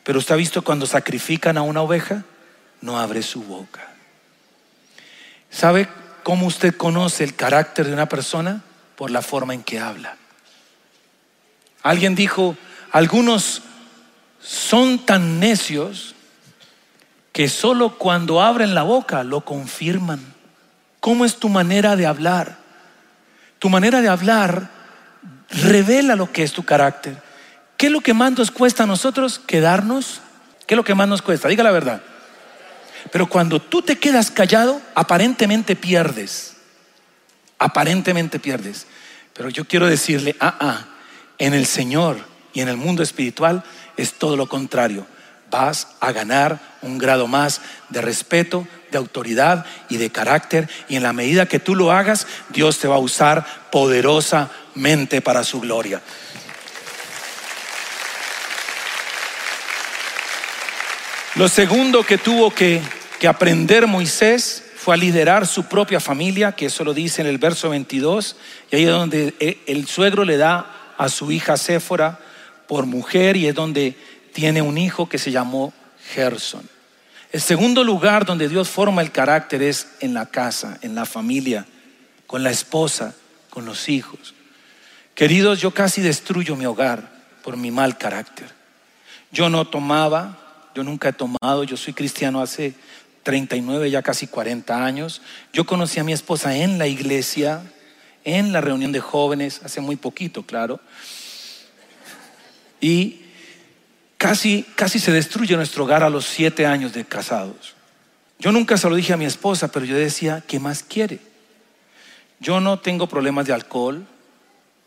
Pero 0.04 0.20
usted 0.20 0.34
ha 0.34 0.38
visto 0.38 0.64
cuando 0.64 0.86
sacrifican 0.86 1.58
a 1.58 1.62
una 1.62 1.82
oveja, 1.82 2.24
no 2.82 2.98
abre 2.98 3.22
su 3.22 3.44
boca. 3.44 3.88
¿Sabe 5.52 5.88
cómo 6.24 6.48
usted 6.48 6.76
conoce 6.76 7.24
el 7.24 7.36
carácter 7.36 7.88
de 7.88 7.94
una 7.94 8.08
persona? 8.08 8.64
Por 8.96 9.12
la 9.12 9.22
forma 9.22 9.54
en 9.54 9.64
que 9.64 9.80
habla. 9.80 10.16
Alguien 11.84 12.16
dijo, 12.16 12.56
algunos 12.92 13.62
son 14.42 15.06
tan 15.06 15.40
necios 15.40 16.16
que 17.32 17.50
solo 17.50 17.98
cuando 17.98 18.42
abren 18.42 18.76
la 18.76 18.84
boca 18.84 19.24
lo 19.24 19.42
confirman. 19.42 20.20
¿Cómo 21.00 21.26
es 21.26 21.38
tu 21.38 21.50
manera 21.50 21.96
de 21.96 22.06
hablar? 22.06 22.58
Tu 23.60 23.70
manera 23.70 24.02
de 24.02 24.10
hablar 24.10 24.70
revela 25.50 26.16
lo 26.16 26.32
que 26.32 26.44
es 26.44 26.54
tu 26.54 26.64
carácter. 26.64 27.31
¿Qué 27.82 27.88
es 27.88 27.94
lo 27.94 28.02
que 28.02 28.14
más 28.14 28.32
nos 28.34 28.52
cuesta 28.52 28.84
a 28.84 28.86
nosotros? 28.86 29.42
Quedarnos. 29.48 30.22
¿Qué 30.68 30.76
es 30.76 30.78
lo 30.78 30.84
que 30.84 30.94
más 30.94 31.08
nos 31.08 31.24
cuesta? 31.24 31.48
Diga 31.48 31.64
la 31.64 31.72
verdad. 31.72 32.04
Pero 33.12 33.28
cuando 33.28 33.60
tú 33.60 33.82
te 33.82 33.98
quedas 33.98 34.30
callado, 34.30 34.80
aparentemente 34.94 35.76
pierdes. 35.76 36.58
Aparentemente 37.58 38.38
pierdes. 38.38 38.86
Pero 39.34 39.50
yo 39.50 39.66
quiero 39.66 39.88
decirle, 39.88 40.36
ah, 40.40 40.58
ah, 40.60 40.86
en 41.40 41.56
el 41.56 41.66
Señor 41.66 42.20
y 42.54 42.62
en 42.62 42.68
el 42.68 42.78
mundo 42.78 43.02
espiritual 43.02 43.64
es 43.98 44.14
todo 44.14 44.38
lo 44.38 44.48
contrario. 44.48 45.08
Vas 45.50 45.88
a 46.02 46.12
ganar 46.12 46.60
un 46.84 47.00
grado 47.00 47.26
más 47.26 47.62
de 47.90 48.02
respeto, 48.02 48.68
de 48.92 49.00
autoridad 49.00 49.66
y 49.90 49.98
de 49.98 50.12
carácter. 50.12 50.70
Y 50.88 50.98
en 50.98 51.02
la 51.02 51.14
medida 51.14 51.48
que 51.48 51.58
tú 51.58 51.74
lo 51.74 51.92
hagas, 51.92 52.28
Dios 52.50 52.78
te 52.78 52.88
va 52.88 52.98
a 52.98 53.00
usar 53.00 53.44
poderosamente 53.72 55.20
para 55.22 55.44
su 55.44 55.62
gloria. 55.62 56.00
Lo 61.36 61.48
segundo 61.48 62.04
que 62.04 62.18
tuvo 62.18 62.52
que, 62.52 62.82
que, 63.18 63.28
aprender 63.28 63.88
Moisés 63.88 64.64
fue 64.76 64.96
a 64.96 64.98
liderar 64.98 65.48
su 65.48 65.64
propia 65.64 66.02
familia, 66.02 66.52
que 66.52 66.66
eso 66.66 66.84
lo 66.84 66.94
dice 66.94 67.22
en 67.22 67.28
el 67.28 67.38
verso 67.38 67.70
22, 67.70 68.36
y 68.70 68.76
ahí 68.76 68.84
es 68.84 68.90
donde 68.90 69.34
eh, 69.40 69.60
el 69.66 69.88
suegro 69.88 70.26
le 70.26 70.36
da 70.36 70.94
a 70.98 71.08
su 71.08 71.32
hija 71.32 71.56
Séfora 71.56 72.20
por 72.68 72.86
mujer 72.86 73.38
y 73.38 73.48
es 73.48 73.56
donde 73.56 73.96
tiene 74.34 74.62
un 74.62 74.78
hijo 74.78 75.08
que 75.08 75.18
se 75.18 75.32
llamó 75.32 75.74
Gerson. 76.14 76.68
El 77.32 77.40
segundo 77.40 77.86
lugar 77.86 78.26
donde 78.26 78.50
Dios 78.50 78.68
forma 78.68 79.02
el 79.02 79.14
carácter 79.14 79.62
es 79.62 79.88
en 80.02 80.14
la 80.14 80.26
casa, 80.26 80.80
en 80.82 80.96
la 80.96 81.06
familia, 81.06 81.66
con 82.28 82.44
la 82.44 82.52
esposa, 82.52 83.16
con 83.50 83.66
los 83.66 83.88
hijos. 83.88 84.34
Queridos, 85.16 85.62
yo 85.62 85.72
casi 85.72 86.02
destruyo 86.02 86.58
mi 86.58 86.66
hogar 86.66 87.10
por 87.42 87.56
mi 87.56 87.72
mal 87.72 87.98
carácter. 87.98 88.50
Yo 89.32 89.50
no 89.50 89.66
tomaba, 89.66 90.38
yo 90.76 90.84
nunca 90.84 91.10
he 91.10 91.14
tomado, 91.14 91.64
yo 91.64 91.78
soy 91.78 91.94
cristiano 91.94 92.42
hace 92.42 92.74
39, 93.24 93.90
ya 93.90 94.02
casi 94.02 94.28
40 94.28 94.86
años. 94.86 95.22
Yo 95.54 95.66
conocí 95.66 96.00
a 96.00 96.04
mi 96.04 96.14
esposa 96.14 96.56
en 96.56 96.78
la 96.78 96.88
iglesia, 96.88 97.64
en 98.24 98.52
la 98.52 98.62
reunión 98.62 98.92
de 98.92 99.00
jóvenes, 99.00 99.62
hace 99.64 99.82
muy 99.82 99.96
poquito, 99.96 100.44
claro. 100.44 100.80
Y 102.80 103.22
casi, 104.18 104.64
casi 104.76 105.00
se 105.00 105.12
destruye 105.12 105.56
nuestro 105.56 105.84
hogar 105.84 106.04
a 106.04 106.10
los 106.10 106.26
siete 106.26 106.66
años 106.66 106.94
de 106.94 107.06
casados. 107.06 107.76
Yo 108.40 108.52
nunca 108.52 108.78
se 108.78 108.90
lo 108.90 108.96
dije 108.96 109.14
a 109.14 109.18
mi 109.18 109.26
esposa, 109.26 109.72
pero 109.72 109.86
yo 109.86 109.96
decía, 109.96 110.44
¿qué 110.48 110.60
más 110.60 110.84
quiere? 110.84 111.20
Yo 112.40 112.60
no 112.60 112.80
tengo 112.80 113.08
problemas 113.08 113.46
de 113.46 113.54
alcohol, 113.54 114.04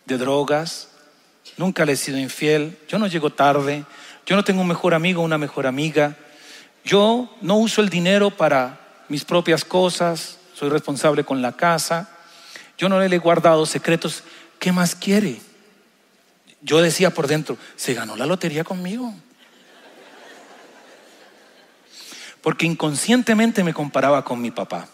de 0.07 0.19
drogas, 0.19 0.89
nunca 1.57 1.85
le 1.85 1.93
he 1.93 1.97
sido 1.97 2.19
infiel, 2.19 2.77
yo 2.89 2.99
no 2.99 3.07
llego 3.07 3.31
tarde, 3.31 3.85
yo 4.27 4.37
no 4.37 4.45
tengo 4.45 4.63
un 4.63 4.69
mejor 4.69 4.95
amigo 4.95 5.23
una 5.23 5.39
mejor 5.39 5.67
amiga. 5.67 6.17
Yo 6.85 7.35
no 7.41 7.57
uso 7.57 7.81
el 7.81 7.89
dinero 7.89 8.31
para 8.31 8.81
mis 9.09 9.25
propias 9.25 9.65
cosas, 9.65 10.39
soy 10.55 10.71
responsable 10.71 11.25
con 11.25 11.43
la 11.43 11.53
casa. 11.53 12.11
Yo 12.79 12.89
no 12.89 13.01
le 13.01 13.15
he 13.15 13.19
guardado 13.19 13.67
secretos. 13.67 14.23
¿Qué 14.59 14.73
más 14.73 14.95
quiere? 14.95 15.41
Yo 16.63 16.81
decía 16.81 17.11
por 17.11 17.27
dentro, 17.27 17.59
se 17.77 17.95
ganó 17.95 18.17
la 18.17 18.27
lotería 18.27 18.65
conmigo. 18.65 19.15
Porque 22.41 22.67
inconscientemente 22.67 23.65
me 23.65 23.75
comparaba 23.75 24.25
con 24.25 24.41
mi 24.41 24.51
papá. 24.51 24.89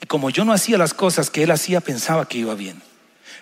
Y 0.00 0.06
como 0.06 0.30
yo 0.30 0.44
no 0.44 0.52
hacía 0.52 0.78
las 0.78 0.94
cosas 0.94 1.30
que 1.30 1.42
él 1.42 1.50
hacía, 1.50 1.80
pensaba 1.80 2.26
que 2.28 2.38
iba 2.38 2.54
bien. 2.54 2.82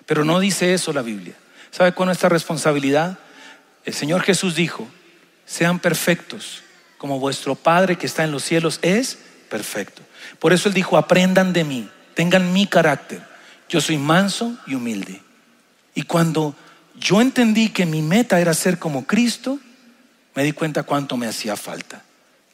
Pero 0.06 0.24
no 0.24 0.40
dice 0.40 0.74
eso 0.74 0.92
la 0.92 1.02
Biblia. 1.02 1.34
¿Sabe 1.70 1.92
cuál 1.92 2.06
es 2.06 2.08
nuestra 2.08 2.28
responsabilidad? 2.28 3.18
El 3.84 3.94
Señor 3.94 4.22
Jesús 4.22 4.54
dijo, 4.54 4.88
sean 5.44 5.78
perfectos, 5.78 6.62
como 6.98 7.18
vuestro 7.18 7.54
Padre 7.54 7.96
que 7.96 8.06
está 8.06 8.24
en 8.24 8.30
los 8.30 8.44
cielos 8.44 8.78
es 8.82 9.18
perfecto. 9.48 10.02
Por 10.38 10.52
eso 10.52 10.68
Él 10.68 10.74
dijo, 10.74 10.96
aprendan 10.96 11.52
de 11.52 11.64
mí, 11.64 11.88
tengan 12.14 12.52
mi 12.52 12.66
carácter. 12.66 13.22
Yo 13.68 13.80
soy 13.80 13.98
manso 13.98 14.56
y 14.66 14.74
humilde. 14.74 15.20
Y 15.94 16.02
cuando 16.02 16.54
yo 16.94 17.20
entendí 17.20 17.70
que 17.70 17.86
mi 17.86 18.02
meta 18.02 18.40
era 18.40 18.54
ser 18.54 18.78
como 18.78 19.06
Cristo, 19.06 19.58
me 20.34 20.44
di 20.44 20.52
cuenta 20.52 20.84
cuánto 20.84 21.16
me 21.16 21.26
hacía 21.26 21.56
falta. 21.56 22.02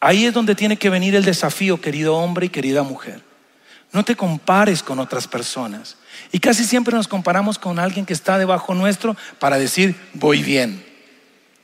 Ahí 0.00 0.26
es 0.26 0.32
donde 0.32 0.54
tiene 0.54 0.76
que 0.76 0.90
venir 0.90 1.14
el 1.14 1.24
desafío, 1.24 1.80
querido 1.80 2.16
hombre 2.16 2.46
y 2.46 2.50
querida 2.50 2.82
mujer. 2.82 3.22
No 3.92 4.04
te 4.04 4.16
compares 4.16 4.82
con 4.82 4.98
otras 4.98 5.26
personas. 5.26 5.96
Y 6.30 6.40
casi 6.40 6.64
siempre 6.64 6.94
nos 6.94 7.08
comparamos 7.08 7.58
con 7.58 7.78
alguien 7.78 8.06
que 8.06 8.12
está 8.12 8.38
debajo 8.38 8.74
nuestro 8.74 9.16
para 9.38 9.58
decir, 9.58 9.96
voy 10.14 10.42
bien. 10.42 10.87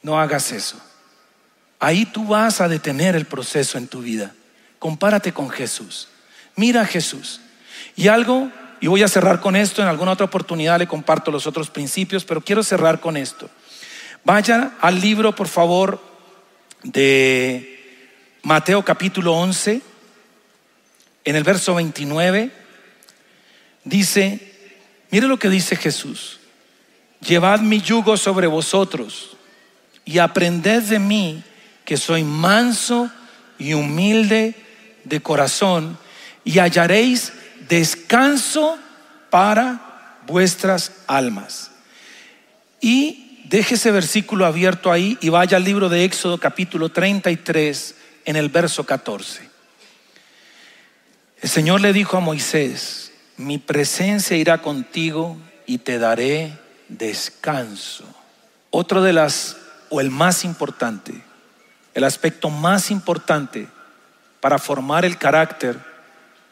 No 0.05 0.21
hagas 0.21 0.53
eso. 0.53 0.77
Ahí 1.81 2.05
tú 2.05 2.27
vas 2.27 2.61
a 2.61 2.69
detener 2.69 3.17
el 3.17 3.25
proceso 3.25 3.79
en 3.79 3.89
tu 3.89 4.03
vida. 4.03 4.35
Compárate 4.79 5.33
con 5.33 5.49
Jesús. 5.49 6.09
Mira 6.57 6.83
a 6.83 6.87
Jesús. 6.87 7.41
Y 7.97 8.09
algo, 8.09 8.51
y 8.81 8.87
voy 8.87 9.03
a 9.03 9.09
cerrar 9.09 9.41
con 9.41 9.57
esto, 9.57 9.81
en 9.81 9.89
alguna 9.89 10.13
otra 10.13 10.27
oportunidad 10.27 10.79
le 10.79 10.87
comparto 10.87 11.31
los 11.31 11.47
otros 11.47 11.71
principios, 11.71 12.27
pero 12.27 12.43
quiero 12.43 12.63
cerrar 12.63 13.01
con 13.01 13.17
esto. 13.17 13.49
Vaya 14.25 14.73
al 14.81 15.01
libro, 15.01 15.35
por 15.35 15.49
favor, 15.49 15.99
de 16.83 18.39
Mateo 18.43 18.85
capítulo 18.85 19.33
11, 19.33 19.81
en 21.25 21.37
el 21.37 21.45
verso 21.45 21.75
29, 21.75 22.53
dice, 23.85 24.53
mire 25.11 25.29
lo 25.29 25.39
que 25.39 25.49
dice 25.49 25.77
Jesús, 25.77 26.41
llevad 27.21 27.61
mi 27.61 27.81
yugo 27.81 28.19
sobre 28.19 28.47
vosotros 28.47 29.39
y 30.05 30.19
aprended 30.19 30.83
de 30.83 30.99
mí 30.99 31.43
que 31.85 31.97
soy 31.97 32.25
manso 32.25 33.11
y 33.59 33.75
humilde 33.75 34.55
de 35.05 35.21
corazón 35.21 35.99
y 36.45 36.59
hallaréis 36.59 37.33
descanso 37.69 38.79
para 39.31 40.21
vuestras 40.27 40.93
almas. 41.07 41.71
Y 42.81 43.43
deje 43.45 43.75
ese 43.75 43.91
versículo 43.91 44.47
abierto 44.47 44.91
ahí 44.91 45.19
y 45.21 45.29
vaya 45.29 45.57
al 45.57 45.65
libro 45.65 45.89
de 45.89 46.05
Éxodo 46.05 46.39
capítulo 46.39 46.91
33 46.91 47.95
en 48.25 48.37
el 48.37 48.49
verso 48.49 48.85
14. 48.85 49.49
El 51.41 51.49
Señor 51.49 51.81
le 51.81 51.93
dijo 51.93 52.17
a 52.17 52.21
Moisés, 52.21 53.13
mi 53.37 53.59
presencia 53.59 54.37
irá 54.37 54.63
contigo 54.63 55.37
y 55.67 55.79
te 55.79 55.99
daré 55.99 56.53
descanso. 56.89 58.05
Otro 58.71 59.03
de 59.03 59.13
las 59.13 59.57
o 59.95 60.01
el 60.01 60.11
más 60.11 60.45
importante, 60.45 61.15
el 61.95 62.03
aspecto 62.03 62.51
más 62.51 62.91
importante 62.91 63.69
para 64.41 64.59
formar 64.59 65.05
el 65.05 65.19
carácter 65.19 65.79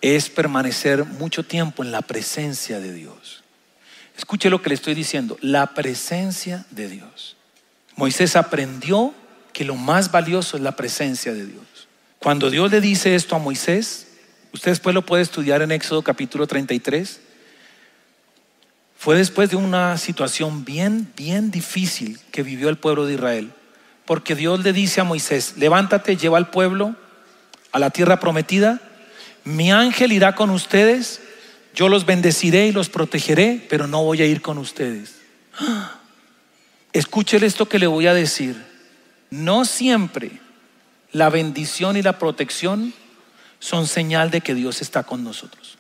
es 0.01 0.31
permanecer 0.31 1.05
mucho 1.05 1.43
tiempo 1.43 1.83
en 1.83 1.91
la 1.91 2.03
presencia 2.03 2.79
de 2.79 2.93
Dios. 2.93 3.43
Escuche 4.17 4.49
lo 4.49 4.63
que 4.63 4.69
le 4.69 4.77
estoy 4.77 4.95
diciendo, 4.95 5.37
la 5.41 5.75
presencia 5.75 6.65
de 6.71 6.89
Dios. 6.89 7.37
Moisés 7.97 8.37
aprendió 8.37 9.13
que 9.53 9.65
lo 9.65 9.75
más 9.75 10.13
valioso 10.13 10.57
es 10.57 10.63
la 10.63 10.77
presencia 10.77 11.33
de 11.33 11.45
Dios. 11.45 11.89
Cuando 12.21 12.49
Dios 12.49 12.71
le 12.71 12.81
dice 12.81 13.17
esto 13.17 13.35
a 13.35 13.41
Moisés, 13.41 14.07
usted 14.53 14.71
después 14.71 14.95
lo 14.95 15.05
puede 15.05 15.25
estudiar 15.25 15.63
en 15.63 15.73
Éxodo 15.73 16.03
capítulo 16.03 16.47
33, 16.47 17.21
fue 19.03 19.17
después 19.17 19.51
de 19.51 19.57
una 19.57 19.99
situación 19.99 20.65
bien, 20.65 21.13
bien 21.17 21.51
difícil 21.51 22.21
que 22.31 22.45
vivió 22.45 22.69
el 22.69 22.77
pueblo 22.77 23.05
de 23.05 23.15
Israel. 23.15 23.53
Porque 24.05 24.37
Dios 24.37 24.63
le 24.63 24.73
dice 24.73 25.01
a 25.01 25.05
Moisés, 25.05 25.55
levántate, 25.57 26.17
lleva 26.17 26.39
al 26.39 26.51
pueblo 26.51 26.95
a 27.73 27.81
la 27.81 27.91
tierra 27.91 28.21
prometida, 28.21 28.81
mi 29.43 29.73
ángel 29.73 30.13
irá 30.13 30.37
con 30.37 30.51
ustedes, 30.51 31.21
yo 31.75 31.89
los 31.89 32.07
bendeciré 32.07 32.69
y 32.69 32.73
los 32.73 32.91
protegeré, 32.91 33.67
pero 33.69 33.89
no 33.89 34.05
voy 34.05 34.23
a 34.23 34.25
ir 34.25 34.41
con 34.41 34.57
ustedes. 34.57 35.17
Escúchele 36.93 37.49
esto 37.49 37.69
que 37.69 37.81
le 37.81 37.89
voy 37.89 38.07
a 38.07 38.15
decir. 38.15 38.55
No 39.31 39.65
siempre 39.65 40.31
la 41.11 41.29
bendición 41.29 41.97
y 41.97 42.03
la 42.03 42.21
protección 42.21 42.95
son 43.59 43.89
señal 43.89 44.31
de 44.31 44.43
que 44.43 44.55
Dios 44.55 44.81
está 44.81 45.03
con 45.03 45.25
nosotros, 45.25 45.77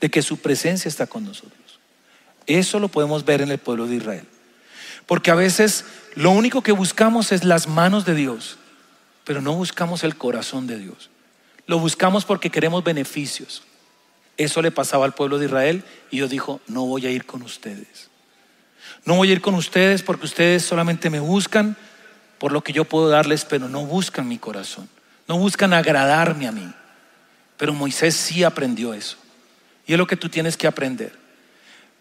de 0.00 0.10
que 0.10 0.22
su 0.22 0.38
presencia 0.38 0.88
está 0.88 1.06
con 1.06 1.22
nosotros. 1.22 1.57
Eso 2.48 2.80
lo 2.80 2.88
podemos 2.88 3.24
ver 3.26 3.42
en 3.42 3.50
el 3.50 3.58
pueblo 3.58 3.86
de 3.86 3.96
Israel. 3.96 4.24
Porque 5.06 5.30
a 5.30 5.36
veces 5.36 5.84
lo 6.14 6.30
único 6.30 6.62
que 6.62 6.72
buscamos 6.72 7.30
es 7.30 7.44
las 7.44 7.68
manos 7.68 8.06
de 8.06 8.14
Dios, 8.14 8.56
pero 9.24 9.42
no 9.42 9.52
buscamos 9.52 10.02
el 10.02 10.16
corazón 10.16 10.66
de 10.66 10.78
Dios. 10.78 11.10
Lo 11.66 11.78
buscamos 11.78 12.24
porque 12.24 12.50
queremos 12.50 12.82
beneficios. 12.82 13.62
Eso 14.38 14.62
le 14.62 14.70
pasaba 14.70 15.04
al 15.04 15.14
pueblo 15.14 15.38
de 15.38 15.44
Israel 15.44 15.84
y 16.10 16.16
Dios 16.16 16.30
dijo, 16.30 16.60
no 16.66 16.86
voy 16.86 17.06
a 17.06 17.10
ir 17.10 17.26
con 17.26 17.42
ustedes. 17.42 18.08
No 19.04 19.16
voy 19.16 19.28
a 19.28 19.32
ir 19.32 19.42
con 19.42 19.54
ustedes 19.54 20.02
porque 20.02 20.24
ustedes 20.24 20.64
solamente 20.64 21.10
me 21.10 21.20
buscan 21.20 21.76
por 22.38 22.52
lo 22.52 22.62
que 22.62 22.72
yo 22.72 22.84
puedo 22.84 23.10
darles, 23.10 23.44
pero 23.44 23.68
no 23.68 23.84
buscan 23.84 24.26
mi 24.26 24.38
corazón. 24.38 24.88
No 25.26 25.36
buscan 25.36 25.74
agradarme 25.74 26.48
a 26.48 26.52
mí. 26.52 26.72
Pero 27.58 27.74
Moisés 27.74 28.14
sí 28.14 28.42
aprendió 28.42 28.94
eso. 28.94 29.18
Y 29.86 29.92
es 29.92 29.98
lo 29.98 30.06
que 30.06 30.16
tú 30.16 30.30
tienes 30.30 30.56
que 30.56 30.66
aprender. 30.66 31.17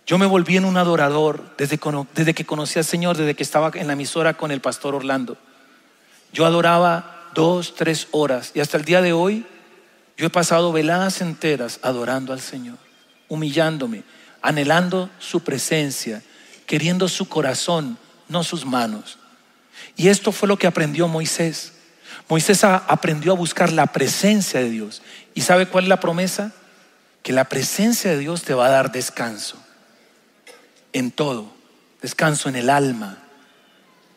Yo 0.07 0.17
me 0.17 0.25
volví 0.25 0.55
en 0.55 0.63
un 0.63 0.77
adorador 0.77 1.43
desde, 1.57 1.77
que 1.77 2.45
conocí 2.45 2.79
al 2.79 2.85
Señor, 2.85 3.17
desde 3.17 3.35
que 3.35 3.43
estaba 3.43 3.71
en 3.73 3.87
la 3.87 3.93
emisora 3.93 4.35
con 4.35 4.51
el 4.51 4.61
pastor 4.61 4.95
Orlando. 4.95 5.37
Yo 6.31 6.45
adoraba 6.45 7.29
dos, 7.33 7.75
tres 7.75 8.07
horas 8.11 8.51
y 8.55 8.61
hasta 8.61 8.77
el 8.77 8.85
día 8.85 9.01
de 9.01 9.11
hoy 9.11 9.45
yo 10.15 10.27
he 10.27 10.29
pasado 10.29 10.71
veladas 10.71 11.19
enteras 11.19 11.79
adorando 11.81 12.31
al 12.31 12.39
Señor, 12.39 12.77
humillándome, 13.27 14.03
anhelando 14.41 15.09
su 15.19 15.41
presencia, 15.41 16.23
queriendo 16.65 17.09
su 17.09 17.27
corazón, 17.27 17.97
no 18.29 18.45
sus 18.45 18.65
manos. 18.65 19.19
Y 19.97 20.07
esto 20.07 20.31
fue 20.31 20.47
lo 20.47 20.57
que 20.57 20.67
aprendió 20.67 21.09
Moisés. 21.09 21.73
Moisés 22.29 22.63
aprendió 22.63 23.33
a 23.33 23.35
buscar 23.35 23.73
la 23.73 23.87
presencia 23.87 24.61
de 24.61 24.69
Dios. 24.69 25.01
¿Y 25.33 25.41
sabe 25.41 25.67
cuál 25.67 25.83
es 25.83 25.89
la 25.89 25.99
promesa? 25.99 26.53
Que 27.23 27.33
la 27.33 27.43
presencia 27.43 28.11
de 28.11 28.19
Dios 28.19 28.43
te 28.43 28.53
va 28.53 28.67
a 28.67 28.71
dar 28.71 28.93
descanso 28.93 29.66
en 30.97 31.11
todo. 31.11 31.51
Descanso 32.01 32.49
en 32.49 32.55
el 32.55 32.69
alma, 32.69 33.17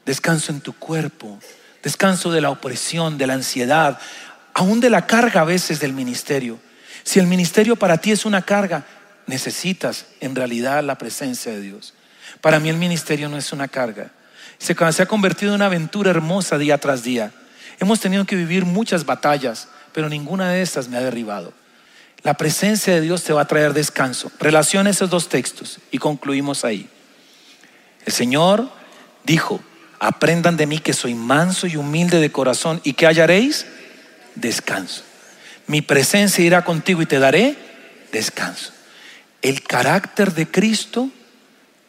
descanso 0.04 0.52
en 0.52 0.60
tu 0.60 0.74
cuerpo, 0.74 1.38
descanso 1.82 2.30
de 2.30 2.40
la 2.40 2.50
opresión, 2.50 3.16
de 3.16 3.26
la 3.26 3.34
ansiedad, 3.34 3.98
aún 4.54 4.80
de 4.80 4.90
la 4.90 5.06
carga 5.06 5.40
a 5.42 5.44
veces 5.44 5.80
del 5.80 5.92
ministerio. 5.92 6.58
Si 7.02 7.18
el 7.18 7.26
ministerio 7.26 7.76
para 7.76 7.98
ti 7.98 8.12
es 8.12 8.26
una 8.26 8.42
carga, 8.42 8.84
necesitas 9.26 10.06
en 10.20 10.34
realidad 10.34 10.82
la 10.84 10.98
presencia 10.98 11.52
de 11.52 11.60
Dios. 11.60 11.94
Para 12.40 12.60
mí 12.60 12.68
el 12.68 12.76
ministerio 12.76 13.28
no 13.28 13.36
es 13.36 13.52
una 13.52 13.68
carga. 13.68 14.10
Se, 14.58 14.74
ha 14.74 15.06
convertido 15.06 15.52
en 15.52 15.56
una 15.56 15.66
aventura 15.66 16.10
hermosa 16.10 16.58
día 16.58 16.78
tras 16.78 17.02
día. 17.02 17.32
Hemos 17.78 18.00
tenido 18.00 18.26
que 18.26 18.36
vivir 18.36 18.66
muchas 18.66 19.06
batallas, 19.06 19.68
pero 19.92 20.08
ninguna 20.08 20.50
de 20.50 20.60
estas 20.60 20.88
me 20.88 20.98
ha 20.98 21.00
derribado. 21.00 21.54
La 22.22 22.34
presencia 22.34 22.94
de 22.94 23.00
Dios 23.00 23.24
te 23.24 23.32
va 23.32 23.42
a 23.42 23.48
traer 23.48 23.72
descanso. 23.72 24.30
Relaciona 24.38 24.90
esos 24.90 25.08
dos 25.08 25.28
textos 25.28 25.78
y 25.90 25.98
concluimos 25.98 26.64
ahí. 26.64 26.88
El 28.04 28.12
Señor 28.12 28.70
dijo, 29.24 29.60
aprendan 29.98 30.56
de 30.56 30.66
mí 30.66 30.78
que 30.78 30.92
soy 30.92 31.14
manso 31.14 31.66
y 31.66 31.76
humilde 31.76 32.20
de 32.20 32.32
corazón 32.32 32.80
y 32.84 32.92
que 32.92 33.06
hallaréis 33.06 33.66
descanso. 34.34 35.02
Mi 35.66 35.82
presencia 35.82 36.44
irá 36.44 36.64
contigo 36.64 37.00
y 37.00 37.06
te 37.06 37.18
daré 37.18 37.56
descanso. 38.12 38.72
El 39.40 39.62
carácter 39.62 40.34
de 40.34 40.50
Cristo 40.50 41.10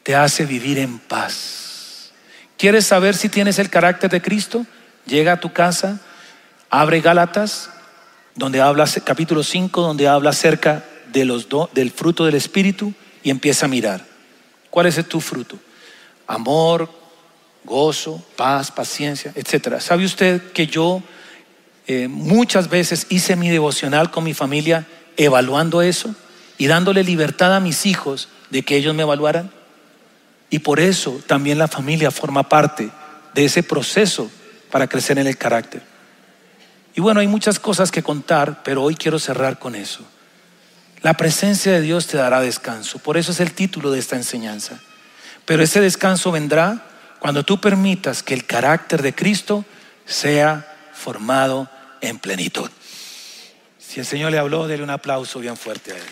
te 0.04 0.16
hace 0.16 0.46
vivir 0.46 0.78
en 0.80 1.00
paz. 1.00 2.12
¿Quieres 2.58 2.86
saber 2.86 3.16
si 3.16 3.28
tienes 3.28 3.60
el 3.60 3.70
carácter 3.70 4.10
de 4.10 4.22
Cristo? 4.22 4.66
Llega 5.06 5.34
a 5.34 5.40
tu 5.40 5.52
casa, 5.52 6.00
abre 6.70 7.02
Gálatas, 7.02 7.70
donde 8.36 8.62
habla, 8.62 8.86
capítulo 9.04 9.44
5, 9.44 9.82
donde 9.82 10.08
habla 10.08 10.32
acerca 10.32 10.86
de 11.12 11.26
los 11.26 11.48
del 11.74 11.92
fruto 11.92 12.26
del 12.26 12.36
Espíritu 12.36 12.94
y 13.24 13.30
empieza 13.30 13.66
a 13.66 13.70
mirar. 13.70 14.06
¿Cuál 14.70 14.86
es 14.86 15.08
tu 15.08 15.20
fruto? 15.20 15.58
Amor, 16.28 16.90
gozo, 17.64 18.24
paz, 18.36 18.72
paciencia, 18.72 19.34
etc. 19.36 19.80
¿Sabe 19.80 20.06
usted 20.06 20.52
que 20.54 20.68
yo 20.68 21.04
eh, 21.88 22.08
muchas 22.08 22.70
veces 22.70 23.08
hice 23.10 23.36
mi 23.36 23.50
devocional 23.50 24.12
con 24.12 24.24
mi 24.24 24.34
familia 24.34 24.88
evaluando 25.18 25.82
eso 25.82 26.16
y 26.58 26.68
dándole 26.68 27.04
libertad 27.04 27.56
a 27.56 27.60
mis 27.60 27.86
hijos 27.86 28.30
de 28.50 28.64
que 28.64 28.78
ellos 28.78 28.96
me 28.96 29.04
evaluaran? 29.04 29.52
Y 30.50 30.60
por 30.60 30.80
eso 30.80 31.22
también 31.28 31.58
la 31.58 31.68
familia 31.68 32.12
forma 32.12 32.48
parte 32.48 32.90
de 33.34 33.46
ese 33.46 33.64
proceso 33.64 34.30
para 34.70 34.88
crecer 34.88 35.18
en 35.18 35.28
el 35.28 35.38
carácter. 35.38 35.91
Y 36.96 37.02
bueno, 37.02 37.20
hay 37.20 37.28
muchas 37.28 37.60
cosas 37.60 37.92
que 37.92 38.04
contar, 38.04 38.64
pero 38.64 38.84
hoy 38.84 38.96
quiero 38.96 39.20
cerrar 39.20 39.60
con 39.60 39.76
eso. 39.76 40.04
La 41.02 41.16
presencia 41.16 41.72
de 41.72 41.82
Dios 41.82 42.08
te 42.08 42.18
dará 42.18 42.42
descanso. 42.42 43.00
Por 43.00 43.18
eso 43.18 43.32
es 43.32 43.40
el 43.40 43.54
título 43.54 43.92
de 43.92 44.00
esta 44.00 44.16
enseñanza. 44.16 44.80
Pero 45.46 45.64
ese 45.64 45.82
descanso 45.82 46.32
vendrá 46.32 46.86
cuando 47.20 47.44
tú 47.44 47.60
permitas 47.60 48.24
que 48.24 48.34
el 48.34 48.46
carácter 48.46 49.02
de 49.02 49.14
Cristo 49.14 49.66
sea 50.06 50.68
formado 50.94 51.70
en 52.02 52.20
plenitud. 52.20 52.70
Si 53.80 54.00
el 54.00 54.06
Señor 54.06 54.32
le 54.32 54.38
habló, 54.38 54.68
déle 54.68 54.84
un 54.84 54.90
aplauso 54.90 55.40
bien 55.40 55.58
fuerte 55.58 55.94
a 55.94 55.98
Él. 55.98 56.04